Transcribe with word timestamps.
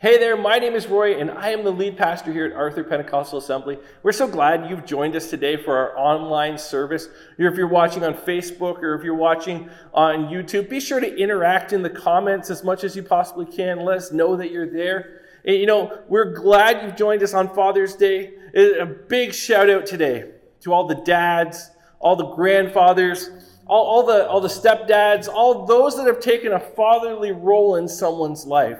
Hey 0.00 0.16
there, 0.16 0.36
my 0.36 0.60
name 0.60 0.74
is 0.74 0.86
Roy, 0.86 1.18
and 1.18 1.28
I 1.28 1.48
am 1.48 1.64
the 1.64 1.72
lead 1.72 1.96
pastor 1.96 2.32
here 2.32 2.46
at 2.46 2.52
Arthur 2.52 2.84
Pentecostal 2.84 3.40
Assembly. 3.40 3.78
We're 4.04 4.12
so 4.12 4.28
glad 4.28 4.70
you've 4.70 4.86
joined 4.86 5.16
us 5.16 5.28
today 5.28 5.56
for 5.56 5.76
our 5.76 5.98
online 5.98 6.56
service. 6.56 7.08
If 7.36 7.56
you're 7.56 7.66
watching 7.66 8.04
on 8.04 8.14
Facebook 8.14 8.80
or 8.80 8.94
if 8.94 9.02
you're 9.02 9.16
watching 9.16 9.68
on 9.92 10.26
YouTube, 10.26 10.68
be 10.68 10.78
sure 10.78 11.00
to 11.00 11.16
interact 11.16 11.72
in 11.72 11.82
the 11.82 11.90
comments 11.90 12.48
as 12.48 12.62
much 12.62 12.84
as 12.84 12.94
you 12.94 13.02
possibly 13.02 13.44
can. 13.44 13.80
Let 13.80 13.96
us 13.96 14.12
know 14.12 14.36
that 14.36 14.52
you're 14.52 14.70
there. 14.70 15.22
And, 15.44 15.56
you 15.56 15.66
know, 15.66 15.98
we're 16.06 16.32
glad 16.32 16.84
you've 16.84 16.94
joined 16.94 17.24
us 17.24 17.34
on 17.34 17.52
Father's 17.52 17.96
Day. 17.96 18.34
A 18.54 18.86
big 18.86 19.34
shout 19.34 19.68
out 19.68 19.84
today 19.84 20.30
to 20.60 20.72
all 20.72 20.86
the 20.86 21.02
dads, 21.02 21.72
all 21.98 22.14
the 22.14 22.36
grandfathers, 22.36 23.30
all, 23.66 23.84
all 23.84 24.06
the, 24.06 24.28
all 24.28 24.40
the 24.40 24.46
stepdads, 24.46 25.26
all 25.28 25.66
those 25.66 25.96
that 25.96 26.06
have 26.06 26.20
taken 26.20 26.52
a 26.52 26.60
fatherly 26.60 27.32
role 27.32 27.74
in 27.74 27.88
someone's 27.88 28.46
life. 28.46 28.78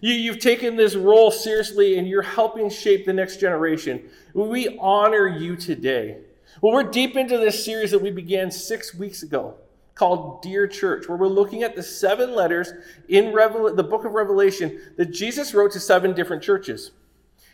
You, 0.00 0.12
you've 0.12 0.38
taken 0.38 0.76
this 0.76 0.94
role 0.94 1.30
seriously 1.30 1.98
and 1.98 2.08
you're 2.08 2.22
helping 2.22 2.68
shape 2.68 3.06
the 3.06 3.12
next 3.12 3.40
generation. 3.40 4.02
We 4.32 4.76
honor 4.78 5.26
you 5.26 5.56
today. 5.56 6.18
Well, 6.60 6.72
we're 6.72 6.90
deep 6.90 7.16
into 7.16 7.38
this 7.38 7.64
series 7.64 7.90
that 7.90 8.00
we 8.00 8.10
began 8.10 8.50
six 8.50 8.94
weeks 8.94 9.22
ago 9.22 9.56
called 9.94 10.42
Dear 10.42 10.66
Church, 10.66 11.08
where 11.08 11.16
we're 11.16 11.28
looking 11.28 11.62
at 11.62 11.76
the 11.76 11.82
seven 11.82 12.34
letters 12.34 12.72
in 13.08 13.32
Revel- 13.32 13.74
the 13.74 13.82
book 13.82 14.04
of 14.04 14.12
Revelation 14.12 14.80
that 14.96 15.06
Jesus 15.06 15.54
wrote 15.54 15.72
to 15.72 15.80
seven 15.80 16.14
different 16.14 16.42
churches. 16.42 16.90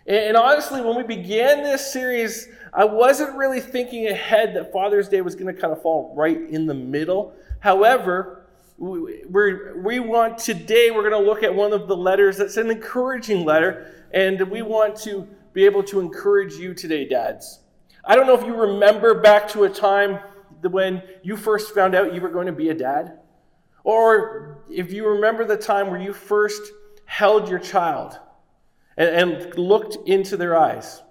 And, 0.07 0.17
and 0.17 0.37
honestly, 0.37 0.81
when 0.81 0.97
we 0.97 1.03
began 1.03 1.63
this 1.63 1.93
series, 1.93 2.49
I 2.73 2.85
wasn't 2.85 3.37
really 3.37 3.61
thinking 3.61 4.07
ahead 4.09 4.55
that 4.55 4.73
Father's 4.73 5.09
Day 5.09 5.21
was 5.21 5.35
going 5.35 5.55
to 5.55 5.61
kind 5.61 5.73
of 5.73 5.83
fall 5.83 6.15
right 6.17 6.41
in 6.41 6.67
the 6.67 6.75
middle. 6.75 7.35
However, 7.59 8.40
we're, 8.81 9.79
we 9.79 10.01
want 10.01 10.39
today, 10.39 10.91
we're 10.91 11.09
going 11.09 11.23
to 11.23 11.29
look 11.29 11.43
at 11.43 11.55
one 11.55 11.75
of 11.75 11.87
the 11.87 11.97
letters 11.97 12.39
that's 12.39 12.57
an 12.57 12.71
encouraging 12.71 13.45
letter, 13.45 14.07
and 14.11 14.41
we 14.51 14.63
want 14.63 14.97
to 15.03 15.29
be 15.53 15.67
able 15.67 15.83
to 15.83 16.01
encourage 16.01 16.55
you 16.55 16.73
today, 16.73 17.07
dads. 17.07 17.61
I 18.07 18.17
don't 18.17 18.27
know 18.27 18.35
if 18.35 18.45
you 18.45 18.55
remember 18.55 19.21
back 19.21 19.49
to 19.51 19.65
a 19.65 19.69
time 19.69 20.21
when 20.63 21.03
you 21.23 21.37
first 21.37 21.75
found 21.75 21.95
out 21.95 22.15
you 22.15 22.23
were 22.23 22.31
going 22.31 22.47
to 22.47 22.53
be 22.53 22.71
a 22.71 22.75
dad, 22.75 23.19
or 23.85 24.63
if 24.71 24.91
you 24.93 25.07
remember 25.07 25.45
the 25.45 25.59
time 25.59 25.91
where 25.91 26.01
you 26.01 26.15
first 26.15 26.73
held 27.05 27.51
your 27.51 27.59
child 27.59 28.19
and, 28.97 29.11
and 29.11 29.59
looked 29.59 29.99
into 30.09 30.39
their 30.39 30.57
eyes. 30.57 31.03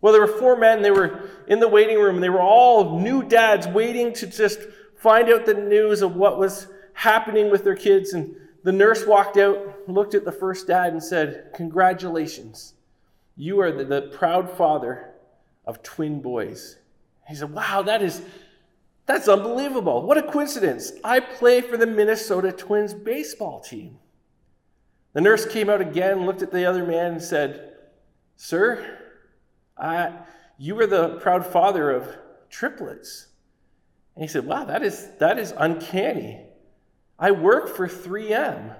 Well, 0.00 0.14
there 0.14 0.22
were 0.22 0.38
four 0.38 0.56
men, 0.56 0.80
they 0.80 0.90
were 0.90 1.28
in 1.48 1.60
the 1.60 1.68
waiting 1.68 1.98
room, 1.98 2.14
and 2.14 2.24
they 2.24 2.30
were 2.30 2.40
all 2.40 2.98
new 2.98 3.22
dads 3.22 3.66
waiting 3.66 4.14
to 4.14 4.26
just 4.26 4.60
find 4.96 5.28
out 5.28 5.44
the 5.44 5.52
news 5.52 6.00
of 6.00 6.16
what 6.16 6.38
was 6.38 6.68
happening 6.94 7.50
with 7.50 7.64
their 7.64 7.76
kids. 7.76 8.12
And 8.12 8.34
the 8.62 8.72
nurse 8.72 9.06
walked 9.06 9.36
out, 9.36 9.88
looked 9.88 10.14
at 10.14 10.24
the 10.24 10.32
first 10.32 10.66
dad, 10.66 10.92
and 10.92 11.02
said, 11.02 11.50
Congratulations. 11.54 12.74
You 13.36 13.60
are 13.60 13.72
the, 13.72 13.84
the 13.84 14.02
proud 14.02 14.50
father 14.50 15.10
of 15.66 15.82
twin 15.82 16.22
boys. 16.22 16.76
He 17.28 17.34
said, 17.34 17.52
Wow, 17.52 17.82
that 17.82 18.02
is. 18.02 18.22
That's 19.06 19.28
unbelievable. 19.28 20.02
What 20.02 20.16
a 20.16 20.22
coincidence. 20.22 20.92
I 21.04 21.20
play 21.20 21.60
for 21.60 21.76
the 21.76 21.86
Minnesota 21.86 22.52
Twins 22.52 22.94
baseball 22.94 23.60
team. 23.60 23.98
The 25.12 25.20
nurse 25.20 25.44
came 25.44 25.68
out 25.68 25.82
again, 25.82 26.24
looked 26.24 26.40
at 26.40 26.50
the 26.50 26.64
other 26.64 26.86
man, 26.86 27.12
and 27.12 27.22
said, 27.22 27.74
Sir, 28.36 28.98
I, 29.76 30.12
you 30.58 30.78
are 30.80 30.86
the 30.86 31.16
proud 31.16 31.46
father 31.46 31.90
of 31.90 32.16
triplets. 32.48 33.26
And 34.14 34.22
he 34.24 34.28
said, 34.28 34.46
Wow, 34.46 34.64
that 34.64 34.82
is, 34.82 35.08
that 35.18 35.38
is 35.38 35.52
uncanny. 35.56 36.40
I 37.18 37.30
work 37.30 37.68
for 37.68 37.88
3M. 37.88 38.76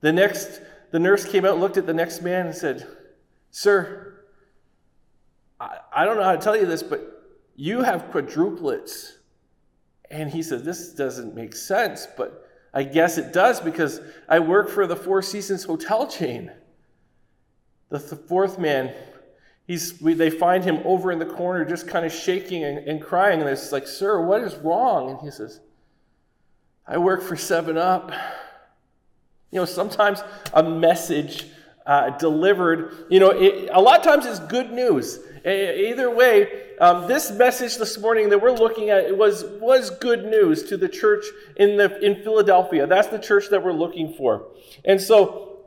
The 0.00 0.12
next, 0.12 0.60
the 0.90 0.98
nurse 0.98 1.24
came 1.24 1.44
out, 1.44 1.58
looked 1.58 1.76
at 1.76 1.86
the 1.86 1.94
next 1.94 2.22
man, 2.22 2.46
and 2.46 2.54
said, 2.54 2.86
Sir, 3.50 4.24
I, 5.60 5.78
I 5.92 6.04
don't 6.04 6.16
know 6.16 6.24
how 6.24 6.36
to 6.36 6.42
tell 6.42 6.56
you 6.56 6.66
this, 6.66 6.82
but 6.82 7.18
you 7.56 7.82
have 7.82 8.10
quadruplets. 8.10 9.12
And 10.10 10.30
he 10.30 10.42
said, 10.42 10.64
This 10.64 10.92
doesn't 10.92 11.34
make 11.34 11.54
sense, 11.54 12.06
but 12.16 12.48
I 12.72 12.82
guess 12.84 13.18
it 13.18 13.32
does 13.32 13.60
because 13.60 14.00
I 14.28 14.38
work 14.38 14.68
for 14.68 14.86
the 14.86 14.96
Four 14.96 15.22
Seasons 15.22 15.64
hotel 15.64 16.06
chain. 16.06 16.52
The 17.90 17.98
th- 17.98 18.22
fourth 18.28 18.58
man, 18.58 18.94
he's, 19.66 20.00
we, 20.00 20.14
they 20.14 20.30
find 20.30 20.64
him 20.64 20.80
over 20.84 21.10
in 21.10 21.18
the 21.18 21.26
corner 21.26 21.64
just 21.64 21.88
kind 21.88 22.04
of 22.04 22.12
shaking 22.12 22.64
and, 22.64 22.78
and 22.86 23.02
crying. 23.02 23.40
And 23.40 23.48
it's 23.48 23.72
like, 23.72 23.86
Sir, 23.86 24.20
what 24.24 24.42
is 24.42 24.54
wrong? 24.56 25.10
And 25.10 25.20
he 25.20 25.30
says, 25.30 25.60
I 26.88 26.96
work 26.96 27.22
for 27.22 27.36
7 27.36 27.76
Up. 27.76 28.10
You 29.50 29.60
know, 29.60 29.66
sometimes 29.66 30.22
a 30.54 30.62
message 30.62 31.46
uh, 31.84 32.10
delivered, 32.16 33.06
you 33.10 33.20
know, 33.20 33.30
it, 33.30 33.68
a 33.72 33.80
lot 33.80 33.98
of 33.98 34.04
times 34.04 34.24
it's 34.24 34.40
good 34.40 34.72
news. 34.72 35.20
Either 35.44 36.10
way, 36.10 36.64
um, 36.80 37.06
this 37.06 37.30
message 37.30 37.76
this 37.76 37.98
morning 37.98 38.30
that 38.30 38.40
we're 38.40 38.52
looking 38.52 38.90
at 38.90 39.16
was, 39.16 39.44
was 39.60 39.90
good 39.90 40.24
news 40.26 40.62
to 40.64 40.76
the 40.76 40.88
church 40.88 41.24
in, 41.56 41.76
the, 41.76 41.98
in 42.04 42.22
Philadelphia. 42.22 42.86
That's 42.86 43.08
the 43.08 43.18
church 43.18 43.48
that 43.50 43.62
we're 43.62 43.72
looking 43.72 44.14
for. 44.14 44.48
And 44.84 45.00
so, 45.00 45.58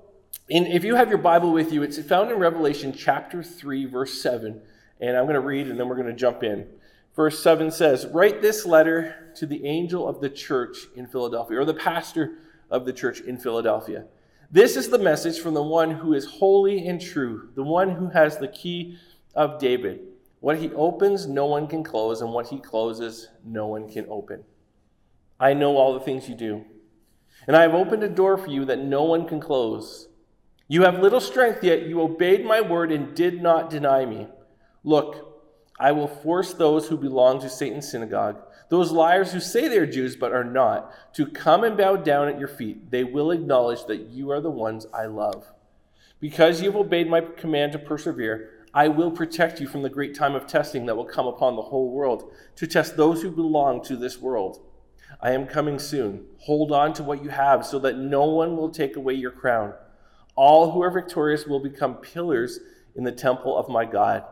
in, 0.49 0.65
if 0.65 0.83
you 0.83 0.95
have 0.95 1.09
your 1.09 1.17
Bible 1.19 1.51
with 1.51 1.71
you, 1.71 1.83
it's 1.83 1.99
found 2.03 2.31
in 2.31 2.37
Revelation 2.37 2.93
chapter 2.93 3.43
3, 3.43 3.85
verse 3.85 4.21
7. 4.21 4.61
And 4.99 5.17
I'm 5.17 5.23
going 5.23 5.35
to 5.35 5.39
read 5.39 5.67
and 5.67 5.79
then 5.79 5.87
we're 5.87 5.95
going 5.95 6.07
to 6.07 6.13
jump 6.13 6.43
in. 6.43 6.67
Verse 7.15 7.41
7 7.43 7.71
says, 7.71 8.07
Write 8.07 8.41
this 8.41 8.65
letter 8.65 9.31
to 9.35 9.45
the 9.45 9.65
angel 9.65 10.07
of 10.07 10.21
the 10.21 10.29
church 10.29 10.87
in 10.95 11.07
Philadelphia, 11.07 11.59
or 11.59 11.65
the 11.65 11.73
pastor 11.73 12.39
of 12.69 12.85
the 12.85 12.93
church 12.93 13.19
in 13.21 13.37
Philadelphia. 13.37 14.05
This 14.49 14.75
is 14.75 14.89
the 14.89 14.99
message 14.99 15.39
from 15.39 15.53
the 15.53 15.63
one 15.63 15.91
who 15.91 16.13
is 16.13 16.25
holy 16.25 16.87
and 16.87 17.01
true, 17.01 17.49
the 17.55 17.63
one 17.63 17.91
who 17.91 18.09
has 18.09 18.37
the 18.37 18.47
key 18.47 18.97
of 19.35 19.59
David. 19.59 20.01
What 20.39 20.57
he 20.57 20.71
opens, 20.73 21.27
no 21.27 21.45
one 21.45 21.67
can 21.67 21.83
close, 21.83 22.21
and 22.21 22.33
what 22.33 22.47
he 22.47 22.59
closes, 22.59 23.29
no 23.45 23.67
one 23.67 23.89
can 23.89 24.05
open. 24.09 24.43
I 25.39 25.53
know 25.53 25.77
all 25.77 25.93
the 25.93 25.99
things 25.99 26.27
you 26.27 26.35
do, 26.35 26.65
and 27.47 27.55
I 27.55 27.61
have 27.61 27.73
opened 27.73 28.03
a 28.03 28.09
door 28.09 28.37
for 28.37 28.49
you 28.49 28.65
that 28.65 28.79
no 28.79 29.03
one 29.03 29.27
can 29.27 29.39
close. 29.39 30.07
You 30.67 30.83
have 30.83 30.99
little 30.99 31.21
strength, 31.21 31.63
yet 31.63 31.83
you 31.87 32.01
obeyed 32.01 32.45
my 32.45 32.61
word 32.61 32.91
and 32.91 33.15
did 33.15 33.41
not 33.41 33.69
deny 33.69 34.05
me. 34.05 34.27
Look, 34.83 35.30
I 35.79 35.91
will 35.91 36.07
force 36.07 36.53
those 36.53 36.87
who 36.87 36.97
belong 36.97 37.41
to 37.41 37.49
Satan's 37.49 37.89
synagogue, 37.89 38.41
those 38.69 38.91
liars 38.91 39.33
who 39.33 39.39
say 39.39 39.67
they're 39.67 39.85
Jews 39.85 40.15
but 40.15 40.31
are 40.31 40.43
not, 40.43 40.93
to 41.15 41.25
come 41.25 41.63
and 41.63 41.75
bow 41.75 41.95
down 41.95 42.27
at 42.27 42.39
your 42.39 42.47
feet. 42.47 42.91
They 42.91 43.03
will 43.03 43.31
acknowledge 43.31 43.85
that 43.85 44.09
you 44.09 44.31
are 44.31 44.41
the 44.41 44.51
ones 44.51 44.85
I 44.93 45.05
love. 45.05 45.51
Because 46.19 46.61
you've 46.61 46.75
obeyed 46.75 47.09
my 47.09 47.21
command 47.21 47.71
to 47.71 47.79
persevere, 47.79 48.51
I 48.73 48.87
will 48.87 49.11
protect 49.11 49.59
you 49.59 49.67
from 49.67 49.81
the 49.81 49.89
great 49.89 50.15
time 50.15 50.35
of 50.35 50.47
testing 50.47 50.85
that 50.85 50.95
will 50.95 51.05
come 51.05 51.27
upon 51.27 51.55
the 51.55 51.63
whole 51.63 51.91
world, 51.91 52.31
to 52.57 52.67
test 52.67 52.95
those 52.95 53.21
who 53.21 53.31
belong 53.31 53.83
to 53.85 53.97
this 53.97 54.21
world. 54.21 54.61
I 55.19 55.31
am 55.31 55.47
coming 55.47 55.79
soon. 55.79 56.25
Hold 56.41 56.71
on 56.71 56.93
to 56.93 57.03
what 57.03 57.23
you 57.23 57.29
have 57.29 57.65
so 57.65 57.79
that 57.79 57.97
no 57.97 58.25
one 58.25 58.55
will 58.55 58.69
take 58.69 58.95
away 58.95 59.15
your 59.15 59.31
crown. 59.31 59.73
All 60.35 60.71
who 60.71 60.81
are 60.81 60.91
victorious 60.91 61.45
will 61.45 61.59
become 61.59 61.95
pillars 61.95 62.59
in 62.95 63.03
the 63.03 63.11
temple 63.11 63.57
of 63.57 63.67
my 63.67 63.83
God 63.83 64.23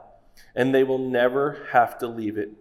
and 0.55 0.73
they 0.73 0.83
will 0.83 0.97
never 0.97 1.67
have 1.71 1.97
to 1.99 2.07
leave 2.07 2.37
it. 2.37 2.51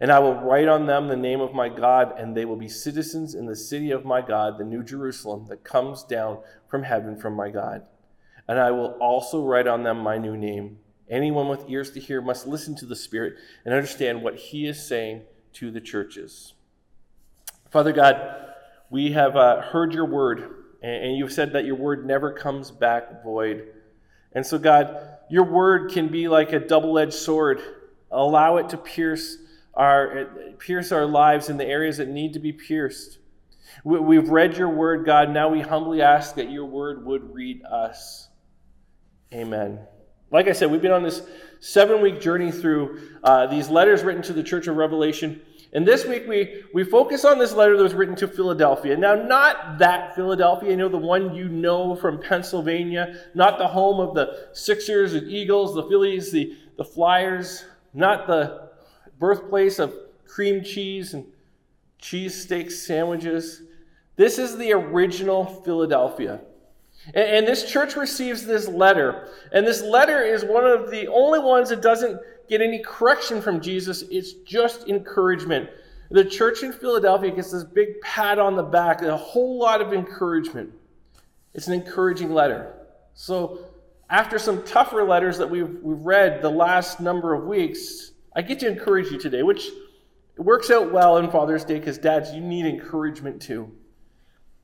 And 0.00 0.10
I 0.10 0.18
will 0.18 0.34
write 0.34 0.68
on 0.68 0.86
them 0.86 1.06
the 1.06 1.16
name 1.16 1.40
of 1.40 1.54
my 1.54 1.68
God, 1.68 2.18
and 2.18 2.36
they 2.36 2.44
will 2.44 2.56
be 2.56 2.68
citizens 2.68 3.34
in 3.34 3.46
the 3.46 3.54
city 3.54 3.90
of 3.90 4.04
my 4.04 4.20
God, 4.20 4.58
the 4.58 4.64
New 4.64 4.82
Jerusalem 4.82 5.46
that 5.46 5.64
comes 5.64 6.02
down 6.02 6.38
from 6.68 6.82
heaven 6.82 7.16
from 7.16 7.34
my 7.34 7.50
God. 7.50 7.82
And 8.48 8.58
I 8.58 8.70
will 8.72 8.96
also 9.00 9.44
write 9.44 9.66
on 9.66 9.84
them 9.84 9.98
my 9.98 10.18
new 10.18 10.36
name. 10.36 10.78
Anyone 11.08 11.48
with 11.48 11.68
ears 11.68 11.90
to 11.92 12.00
hear 12.00 12.20
must 12.20 12.46
listen 12.46 12.74
to 12.76 12.86
the 12.86 12.96
Spirit 12.96 13.34
and 13.64 13.74
understand 13.74 14.22
what 14.22 14.36
He 14.36 14.66
is 14.66 14.84
saying 14.84 15.22
to 15.54 15.70
the 15.70 15.80
churches. 15.80 16.54
Father 17.70 17.92
God, 17.92 18.16
we 18.90 19.12
have 19.12 19.36
uh, 19.36 19.60
heard 19.60 19.94
your 19.94 20.06
word, 20.06 20.54
and 20.82 21.16
you've 21.16 21.32
said 21.32 21.52
that 21.52 21.64
your 21.64 21.76
word 21.76 22.04
never 22.06 22.32
comes 22.32 22.70
back 22.70 23.22
void. 23.22 23.68
And 24.32 24.44
so, 24.44 24.58
God, 24.58 25.11
your 25.32 25.44
word 25.44 25.90
can 25.90 26.08
be 26.08 26.28
like 26.28 26.52
a 26.52 26.58
double 26.58 26.98
edged 26.98 27.14
sword. 27.14 27.62
Allow 28.10 28.58
it 28.58 28.68
to 28.68 28.76
pierce 28.76 29.38
our, 29.72 30.26
pierce 30.58 30.92
our 30.92 31.06
lives 31.06 31.48
in 31.48 31.56
the 31.56 31.64
areas 31.64 31.96
that 31.96 32.08
need 32.08 32.34
to 32.34 32.38
be 32.38 32.52
pierced. 32.52 33.16
We've 33.82 34.28
read 34.28 34.58
your 34.58 34.68
word, 34.68 35.06
God. 35.06 35.30
Now 35.30 35.48
we 35.48 35.62
humbly 35.62 36.02
ask 36.02 36.34
that 36.34 36.50
your 36.50 36.66
word 36.66 37.06
would 37.06 37.32
read 37.32 37.62
us. 37.64 38.28
Amen. 39.32 39.80
Like 40.30 40.48
I 40.48 40.52
said, 40.52 40.70
we've 40.70 40.82
been 40.82 40.92
on 40.92 41.02
this 41.02 41.22
seven 41.62 42.00
week 42.00 42.20
journey 42.20 42.50
through 42.50 43.00
uh, 43.22 43.46
these 43.46 43.68
letters 43.68 44.02
written 44.02 44.20
to 44.20 44.32
the 44.32 44.42
church 44.42 44.66
of 44.66 44.76
Revelation. 44.76 45.40
And 45.72 45.86
this 45.86 46.04
week 46.04 46.24
we, 46.28 46.64
we 46.74 46.82
focus 46.82 47.24
on 47.24 47.38
this 47.38 47.52
letter 47.52 47.76
that 47.76 47.82
was 47.82 47.94
written 47.94 48.16
to 48.16 48.26
Philadelphia. 48.26 48.96
Now, 48.96 49.14
not 49.14 49.78
that 49.78 50.14
Philadelphia, 50.16 50.70
you 50.70 50.76
know, 50.76 50.88
the 50.88 50.98
one 50.98 51.34
you 51.34 51.48
know 51.48 51.94
from 51.94 52.20
Pennsylvania, 52.20 53.16
not 53.34 53.58
the 53.58 53.68
home 53.68 54.00
of 54.00 54.12
the 54.12 54.48
Sixers 54.52 55.14
and 55.14 55.30
Eagles, 55.30 55.74
the 55.74 55.84
Phillies, 55.84 56.32
the, 56.32 56.56
the 56.76 56.84
Flyers, 56.84 57.64
not 57.94 58.26
the 58.26 58.70
birthplace 59.20 59.78
of 59.78 59.94
cream 60.26 60.64
cheese 60.64 61.14
and 61.14 61.24
cheese 61.98 62.42
steak 62.42 62.72
sandwiches. 62.72 63.62
This 64.16 64.36
is 64.36 64.58
the 64.58 64.72
original 64.72 65.44
Philadelphia. 65.44 66.40
And, 67.06 67.16
and 67.16 67.46
this 67.46 67.70
church 67.70 67.96
receives 67.96 68.44
this 68.44 68.68
letter. 68.68 69.28
And 69.52 69.66
this 69.66 69.82
letter 69.82 70.22
is 70.22 70.44
one 70.44 70.64
of 70.64 70.90
the 70.90 71.08
only 71.08 71.38
ones 71.38 71.68
that 71.70 71.82
doesn't 71.82 72.20
get 72.48 72.60
any 72.60 72.80
correction 72.80 73.40
from 73.40 73.60
Jesus, 73.60 74.02
it's 74.10 74.34
just 74.44 74.88
encouragement. 74.88 75.70
The 76.10 76.24
church 76.24 76.62
in 76.62 76.72
Philadelphia 76.72 77.30
gets 77.30 77.50
this 77.52 77.64
big 77.64 78.00
pat 78.02 78.38
on 78.38 78.56
the 78.56 78.62
back, 78.62 79.00
a 79.00 79.16
whole 79.16 79.58
lot 79.58 79.80
of 79.80 79.94
encouragement. 79.94 80.70
It's 81.54 81.68
an 81.68 81.72
encouraging 81.72 82.32
letter. 82.34 82.74
So, 83.14 83.60
after 84.10 84.38
some 84.38 84.62
tougher 84.64 85.04
letters 85.04 85.38
that 85.38 85.48
we've, 85.48 85.78
we've 85.82 86.00
read 86.00 86.42
the 86.42 86.50
last 86.50 87.00
number 87.00 87.32
of 87.32 87.44
weeks, 87.44 88.12
I 88.36 88.42
get 88.42 88.60
to 88.60 88.68
encourage 88.68 89.10
you 89.10 89.18
today, 89.18 89.42
which 89.42 89.70
works 90.36 90.70
out 90.70 90.92
well 90.92 91.16
in 91.16 91.30
Father's 91.30 91.64
Day 91.64 91.78
because, 91.78 91.96
dads, 91.96 92.32
you 92.32 92.42
need 92.42 92.66
encouragement 92.66 93.40
too. 93.40 93.72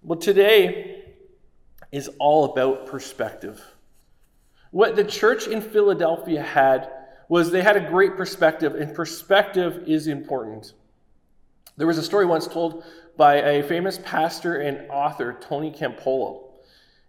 Well, 0.03 0.19
today 0.19 0.88
is 1.93 2.11
all 2.19 2.45
about 2.45 2.87
perspective. 2.87 3.63
What 4.71 4.97
the 4.97 5.05
church 5.05 5.47
in 5.47 5.63
Philadelphia 5.63 6.43
had 6.43 6.91
was 7.29 7.51
they 7.51 7.63
had 7.63 7.77
a 7.77 7.89
great 7.89 8.17
perspective, 8.17 8.75
and 8.75 8.95
perspective 8.95 9.85
is 9.87 10.07
important. 10.07 10.73
There 11.77 11.87
was 11.87 11.99
a 11.99 12.03
story 12.03 12.27
once 12.27 12.47
told 12.47 12.85
by 13.17 13.37
a 13.37 13.63
famous 13.63 13.99
pastor 14.05 14.57
and 14.57 14.91
author, 14.91 15.37
Tony 15.41 15.71
Campolo. 15.71 16.45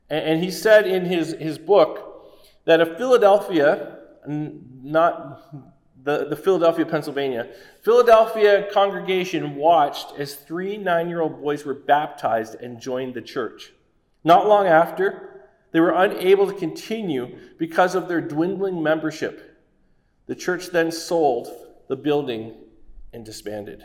And 0.10 0.44
he 0.44 0.50
said 0.50 0.88
in 0.88 1.06
his, 1.06 1.34
his 1.34 1.58
book 1.58 2.32
that 2.66 2.80
if 2.82 2.98
Philadelphia, 2.98 4.00
not 4.28 5.54
the, 6.04 6.26
the 6.26 6.36
Philadelphia, 6.36 6.86
Pennsylvania, 6.86 7.48
Philadelphia 7.82 8.68
congregation 8.72 9.56
watched 9.56 10.14
as 10.18 10.36
three 10.36 10.78
nine 10.78 11.10
year 11.10 11.22
old 11.22 11.42
boys 11.42 11.66
were 11.66 11.76
baptized 11.76 12.56
and 12.56 12.80
joined 12.80 13.14
the 13.14 13.22
church. 13.22 13.72
Not 14.24 14.48
long 14.48 14.68
after, 14.68 15.48
they 15.72 15.80
were 15.80 15.94
unable 15.94 16.48
to 16.48 16.54
continue 16.54 17.38
because 17.58 17.96
of 17.96 18.08
their 18.08 18.22
dwindling 18.22 18.82
membership. 18.82 19.58
The 20.28 20.36
church 20.36 20.68
then 20.68 20.92
sold 20.92 21.48
the 21.88 21.96
building 21.96 22.56
and 23.14 23.26
disbanded. 23.26 23.84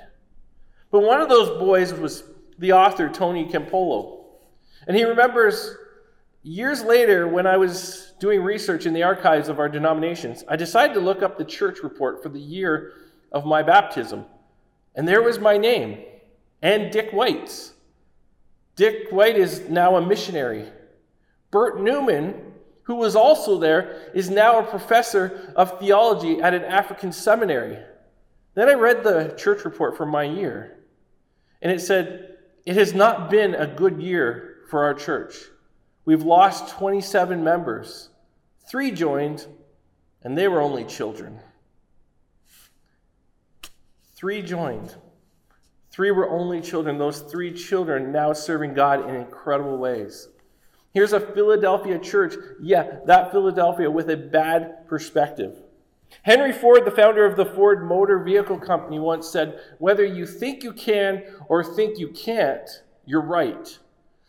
But 0.90 1.02
one 1.02 1.20
of 1.20 1.28
those 1.28 1.58
boys 1.58 1.92
was 1.92 2.24
the 2.58 2.72
author, 2.72 3.08
Tony 3.08 3.46
Campolo. 3.46 4.24
And 4.86 4.96
he 4.96 5.04
remembers 5.04 5.76
years 6.42 6.82
later, 6.82 7.26
when 7.26 7.46
I 7.46 7.56
was 7.56 8.12
doing 8.20 8.42
research 8.42 8.86
in 8.86 8.94
the 8.94 9.02
archives 9.02 9.48
of 9.48 9.58
our 9.58 9.68
denominations, 9.68 10.44
I 10.48 10.56
decided 10.56 10.94
to 10.94 11.00
look 11.00 11.22
up 11.22 11.36
the 11.36 11.44
church 11.44 11.82
report 11.82 12.22
for 12.22 12.28
the 12.28 12.40
year 12.40 12.92
of 13.32 13.44
my 13.44 13.62
baptism. 13.62 14.26
And 14.94 15.08
there 15.08 15.22
was 15.22 15.38
my 15.38 15.56
name 15.56 16.04
and 16.62 16.90
Dick 16.90 17.10
White's. 17.10 17.73
Dick 18.76 19.10
White 19.10 19.36
is 19.36 19.68
now 19.68 19.96
a 19.96 20.06
missionary. 20.06 20.68
Bert 21.50 21.80
Newman 21.80 22.54
who 22.84 22.94
was 22.96 23.16
also 23.16 23.58
there, 23.58 24.10
is 24.14 24.30
now 24.30 24.58
a 24.58 24.62
professor 24.62 25.52
of 25.56 25.78
theology 25.78 26.40
at 26.40 26.54
an 26.54 26.64
African 26.64 27.12
seminary. 27.12 27.78
Then 28.54 28.68
I 28.68 28.74
read 28.74 29.02
the 29.02 29.34
church 29.36 29.64
report 29.64 29.96
for 29.96 30.06
my 30.06 30.24
year, 30.24 30.78
and 31.60 31.72
it 31.72 31.80
said, 31.80 32.36
It 32.64 32.76
has 32.76 32.94
not 32.94 33.30
been 33.30 33.54
a 33.54 33.66
good 33.66 34.00
year 34.00 34.56
for 34.68 34.84
our 34.84 34.94
church. 34.94 35.34
We've 36.04 36.22
lost 36.22 36.74
27 36.74 37.42
members. 37.42 38.10
Three 38.68 38.90
joined, 38.90 39.46
and 40.22 40.36
they 40.36 40.48
were 40.48 40.60
only 40.60 40.84
children. 40.84 41.40
Three 44.14 44.42
joined. 44.42 44.94
Three 45.94 46.10
were 46.10 46.28
only 46.28 46.60
children. 46.60 46.98
Those 46.98 47.20
three 47.20 47.52
children 47.52 48.10
now 48.10 48.32
serving 48.32 48.74
God 48.74 49.08
in 49.08 49.14
incredible 49.14 49.78
ways. 49.78 50.26
Here's 50.92 51.12
a 51.12 51.20
Philadelphia 51.20 52.00
church, 52.00 52.34
yeah, 52.60 52.98
that 53.06 53.30
Philadelphia 53.30 53.88
with 53.88 54.10
a 54.10 54.16
bad 54.16 54.88
perspective. 54.88 55.62
Henry 56.22 56.52
Ford, 56.52 56.84
the 56.84 56.90
founder 56.90 57.24
of 57.24 57.36
the 57.36 57.46
Ford 57.46 57.86
Motor 57.86 58.24
Vehicle 58.24 58.58
Company, 58.58 58.98
once 58.98 59.28
said, 59.28 59.60
Whether 59.78 60.04
you 60.04 60.26
think 60.26 60.64
you 60.64 60.72
can 60.72 61.22
or 61.46 61.62
think 61.62 61.96
you 61.96 62.08
can't, 62.08 62.68
you're 63.06 63.24
right. 63.24 63.78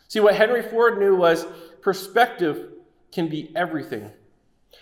See, 0.07 0.19
what 0.19 0.35
Henry 0.35 0.61
Ford 0.61 0.99
knew 0.99 1.15
was 1.15 1.47
perspective 1.81 2.73
can 3.11 3.27
be 3.27 3.51
everything. 3.55 4.11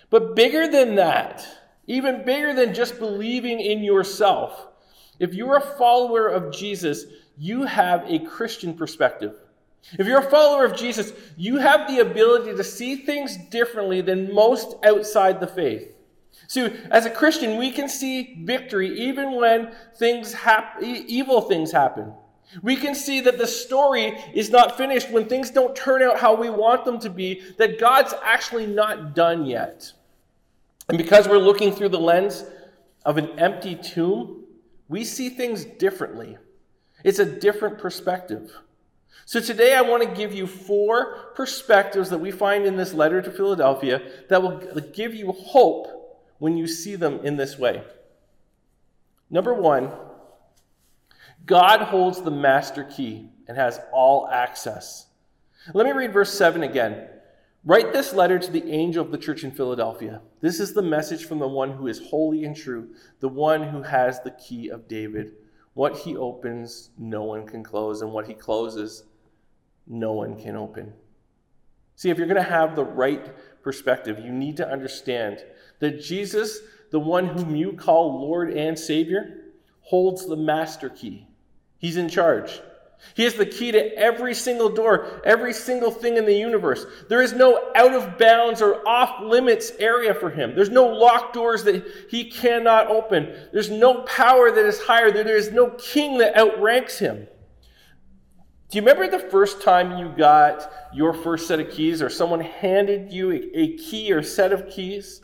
But 0.10 0.36
bigger 0.36 0.68
than 0.68 0.96
that, 0.96 1.48
even 1.88 2.26
bigger 2.26 2.54
than 2.54 2.74
just 2.74 3.00
believing 3.00 3.62
in 3.62 3.86
yourself, 3.86 4.68
if 5.24 5.34
you're 5.34 5.56
a 5.56 5.62
follower 5.62 6.28
of 6.28 6.52
Jesus, 6.52 7.06
you 7.38 7.64
have 7.64 8.04
a 8.10 8.20
Christian 8.20 8.74
perspective. 8.74 9.36
If 9.98 10.06
you're 10.06 10.20
a 10.20 10.30
follower 10.30 10.66
of 10.66 10.76
Jesus, 10.76 11.14
you 11.38 11.58
have 11.58 11.88
the 11.88 12.00
ability 12.00 12.54
to 12.56 12.64
see 12.64 12.98
things 12.98 13.38
differently 13.50 14.02
than 14.02 14.34
most 14.34 14.76
outside 14.84 15.40
the 15.40 15.48
faith. 15.48 15.88
So, 16.48 16.74
as 16.92 17.06
a 17.06 17.10
Christian, 17.10 17.58
we 17.58 17.72
can 17.72 17.88
see 17.88 18.44
victory 18.44 18.90
even 19.00 19.36
when 19.36 19.74
things 19.96 20.34
hap- 20.34 20.84
evil 20.84 21.40
things 21.40 21.72
happen. 21.72 22.12
We 22.62 22.76
can 22.76 22.94
see 22.94 23.22
that 23.22 23.38
the 23.38 23.48
story 23.48 24.18
is 24.34 24.50
not 24.50 24.78
finished 24.78 25.10
when 25.10 25.30
things 25.30 25.52
don't 25.52 25.74
turn 25.74 26.04
out 26.04 26.20
how 26.20 26.36
we 26.36 26.50
want 26.50 26.84
them 26.84 27.00
to 27.00 27.10
be, 27.10 27.42
that 27.58 27.80
God's 27.80 28.14
actually 28.24 28.68
not 28.68 29.16
done 29.16 29.46
yet. 29.46 29.94
And 30.90 30.98
because 30.98 31.30
we're 31.30 31.38
looking 31.38 31.72
through 31.72 31.90
the 31.90 32.00
lens 32.00 32.44
of 33.06 33.18
an 33.18 33.40
empty 33.40 33.76
tomb, 33.76 34.43
we 34.88 35.04
see 35.04 35.30
things 35.30 35.66
differently. 35.66 36.38
It's 37.04 37.20
a 37.20 37.26
different 37.26 37.80
perspective. 37.80 38.52
So 39.26 39.40
today 39.40 39.76
I 39.76 39.82
want 39.82 40.04
to 40.04 40.16
give 40.16 40.34
you 40.34 40.48
four 40.48 41.32
perspectives 41.36 42.10
that 42.10 42.18
we 42.20 42.32
find 42.32 42.66
in 42.66 42.76
this 42.76 42.94
letter 42.94 43.22
to 43.22 43.32
Philadelphia 43.32 44.02
that 44.30 44.42
will 44.42 44.60
give 44.94 45.14
you 45.14 45.32
hope 45.32 45.88
when 46.40 46.58
you 46.58 46.68
see 46.68 46.96
them 46.96 47.20
in 47.24 47.38
this 47.38 47.58
way. 47.58 47.84
Number 49.30 49.54
one, 49.54 49.92
God 51.46 51.82
holds 51.82 52.22
the 52.22 52.32
master 52.32 52.84
key 52.84 53.30
and 53.48 53.58
has 53.58 53.80
all 53.92 54.28
access. 54.30 55.08
Let 55.74 55.86
me 55.86 55.94
read 55.94 56.14
verse 56.14 56.34
7 56.34 56.64
again. 56.64 57.08
Write 57.66 57.94
this 57.94 58.14
letter 58.14 58.38
to 58.38 58.52
the 58.52 58.72
angel 58.72 59.06
of 59.06 59.12
the 59.12 59.18
church 59.18 59.46
in 59.46 59.52
Philadelphia. 59.52 60.22
This 60.42 60.60
is 60.60 60.74
the 60.74 60.82
message 60.82 61.24
from 61.24 61.40
the 61.40 61.48
one 61.48 61.72
who 61.72 61.88
is 61.88 62.08
holy 62.10 62.44
and 62.44 62.54
true, 62.54 62.90
the 63.22 63.30
one 63.30 63.64
who 63.64 63.82
has 63.82 64.20
the 64.20 64.32
key 64.32 64.68
of 64.68 64.90
David. 64.90 65.32
What 65.74 66.00
he 66.00 66.18
opens, 66.18 66.90
no 66.98 67.24
one 67.24 67.48
can 67.48 67.64
close, 67.64 68.02
and 68.02 68.12
what 68.12 68.28
he 68.28 68.34
closes, 68.34 69.06
no 69.88 70.12
one 70.12 70.38
can 70.38 70.58
open. 70.58 70.92
See, 71.96 72.10
if 72.10 72.18
you're 72.18 72.28
going 72.28 72.36
to 72.36 72.44
have 72.44 72.76
the 72.76 72.84
right 72.84 73.32
perspective, 73.64 74.20
you 74.20 74.34
need 74.34 74.58
to 74.58 74.70
understand 74.70 75.46
that 75.80 76.02
Jesus, 76.02 76.60
the 76.92 77.00
one 77.00 77.28
whom 77.28 77.56
you 77.56 77.74
call 77.74 78.20
Lord 78.20 78.52
and 78.52 78.78
Savior, 78.78 79.54
holds 79.80 80.28
the 80.28 80.36
master 80.36 80.90
key. 80.90 81.28
He's 81.78 81.96
in 81.96 82.10
charge. 82.10 82.62
He 83.16 83.24
has 83.24 83.36
the 83.36 83.46
key 83.46 83.72
to 83.72 83.96
every 83.98 84.34
single 84.34 84.70
door, 84.70 85.22
every 85.24 85.54
single 85.54 85.92
thing 85.92 86.18
in 86.18 86.26
the 86.26 86.36
universe. 86.36 86.86
There 87.10 87.22
is 87.22 87.34
no 87.34 87.72
out 87.76 87.94
of 87.94 88.18
bounds 88.18 88.62
or 88.62 88.88
off 88.88 89.22
limits 89.22 89.72
area 89.80 90.14
for 90.14 90.30
him. 90.30 90.56
There's 90.56 90.70
no 90.70 90.88
locked 90.88 91.34
doors 91.34 91.64
that 91.66 91.86
he 92.10 92.30
cannot 92.32 92.88
open. 92.88 93.36
There's 93.52 93.70
no 93.70 94.02
power 94.04 94.52
that 94.52 94.66
is 94.66 94.82
higher. 94.82 95.12
There 95.12 95.38
is 95.38 95.52
no 95.52 95.70
king 95.72 96.18
that 96.20 96.36
outranks 96.36 96.98
him. 96.98 97.28
Do 98.70 98.80
you 98.80 98.82
remember 98.82 99.08
the 99.08 99.30
first 99.30 99.62
time 99.62 100.00
you 100.00 100.10
got 100.18 100.72
your 100.92 101.14
first 101.14 101.48
set 101.48 101.60
of 101.60 101.70
keys 101.70 102.02
or 102.02 102.10
someone 102.10 102.40
handed 102.40 103.14
you 103.14 103.32
a, 103.54 103.78
key 103.78 104.12
or 104.12 104.24
set 104.24 104.52
of 104.52 104.68
keys? 104.68 105.22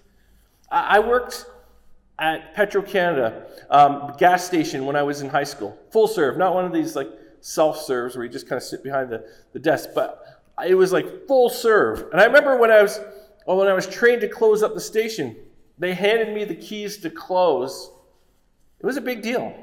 I, 0.69 0.97
I 0.97 0.99
worked 0.99 1.45
at 2.19 2.53
Petro 2.53 2.83
Canada 2.83 3.47
um, 3.71 4.13
gas 4.19 4.45
station 4.45 4.85
when 4.85 4.95
I 4.95 5.01
was 5.01 5.21
in 5.21 5.29
high 5.29 5.45
school. 5.45 5.75
Full 5.91 6.07
serve, 6.07 6.37
not 6.37 6.53
one 6.53 6.65
of 6.65 6.71
these 6.71 6.95
like 6.95 7.09
self 7.41 7.81
serves 7.81 8.15
where 8.15 8.25
you 8.25 8.31
just 8.31 8.47
kind 8.47 8.57
of 8.57 8.63
sit 8.63 8.83
behind 8.83 9.09
the, 9.09 9.25
the 9.53 9.59
desk, 9.59 9.89
but 9.95 10.23
it 10.65 10.75
was 10.75 10.91
like 10.91 11.27
full 11.27 11.49
serve. 11.49 12.09
And 12.11 12.19
I 12.19 12.25
remember 12.25 12.57
when 12.57 12.71
I 12.71 12.81
was 12.81 12.99
well, 13.45 13.57
when 13.57 13.67
I 13.67 13.73
was 13.73 13.87
trained 13.87 14.21
to 14.21 14.27
close 14.27 14.61
up 14.61 14.73
the 14.73 14.81
station, 14.81 15.35
they 15.79 15.93
handed 15.93 16.35
me 16.35 16.43
the 16.43 16.55
keys 16.55 16.97
to 16.97 17.09
close. 17.09 17.89
It 18.79 18.85
was 18.85 18.97
a 18.97 19.01
big 19.01 19.21
deal. 19.21 19.55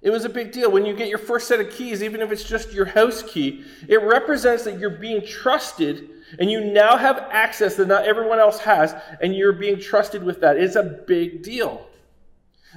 It 0.00 0.10
was 0.10 0.24
a 0.24 0.28
big 0.28 0.52
deal. 0.52 0.70
When 0.70 0.86
you 0.86 0.94
get 0.94 1.08
your 1.08 1.18
first 1.18 1.48
set 1.48 1.60
of 1.60 1.70
keys, 1.70 2.02
even 2.02 2.20
if 2.20 2.30
it's 2.30 2.44
just 2.44 2.72
your 2.72 2.86
house 2.86 3.22
key, 3.22 3.64
it 3.88 4.02
represents 4.02 4.64
that 4.64 4.78
you're 4.78 4.90
being 4.90 5.24
trusted 5.26 6.08
and 6.38 6.50
you 6.50 6.60
now 6.64 6.96
have 6.96 7.18
access 7.30 7.76
that 7.76 7.88
not 7.88 8.04
everyone 8.04 8.38
else 8.38 8.58
has, 8.60 8.94
and 9.20 9.34
you're 9.34 9.52
being 9.52 9.78
trusted 9.78 10.22
with 10.22 10.40
that. 10.40 10.56
It's 10.56 10.76
a 10.76 10.82
big 10.82 11.42
deal. 11.42 11.86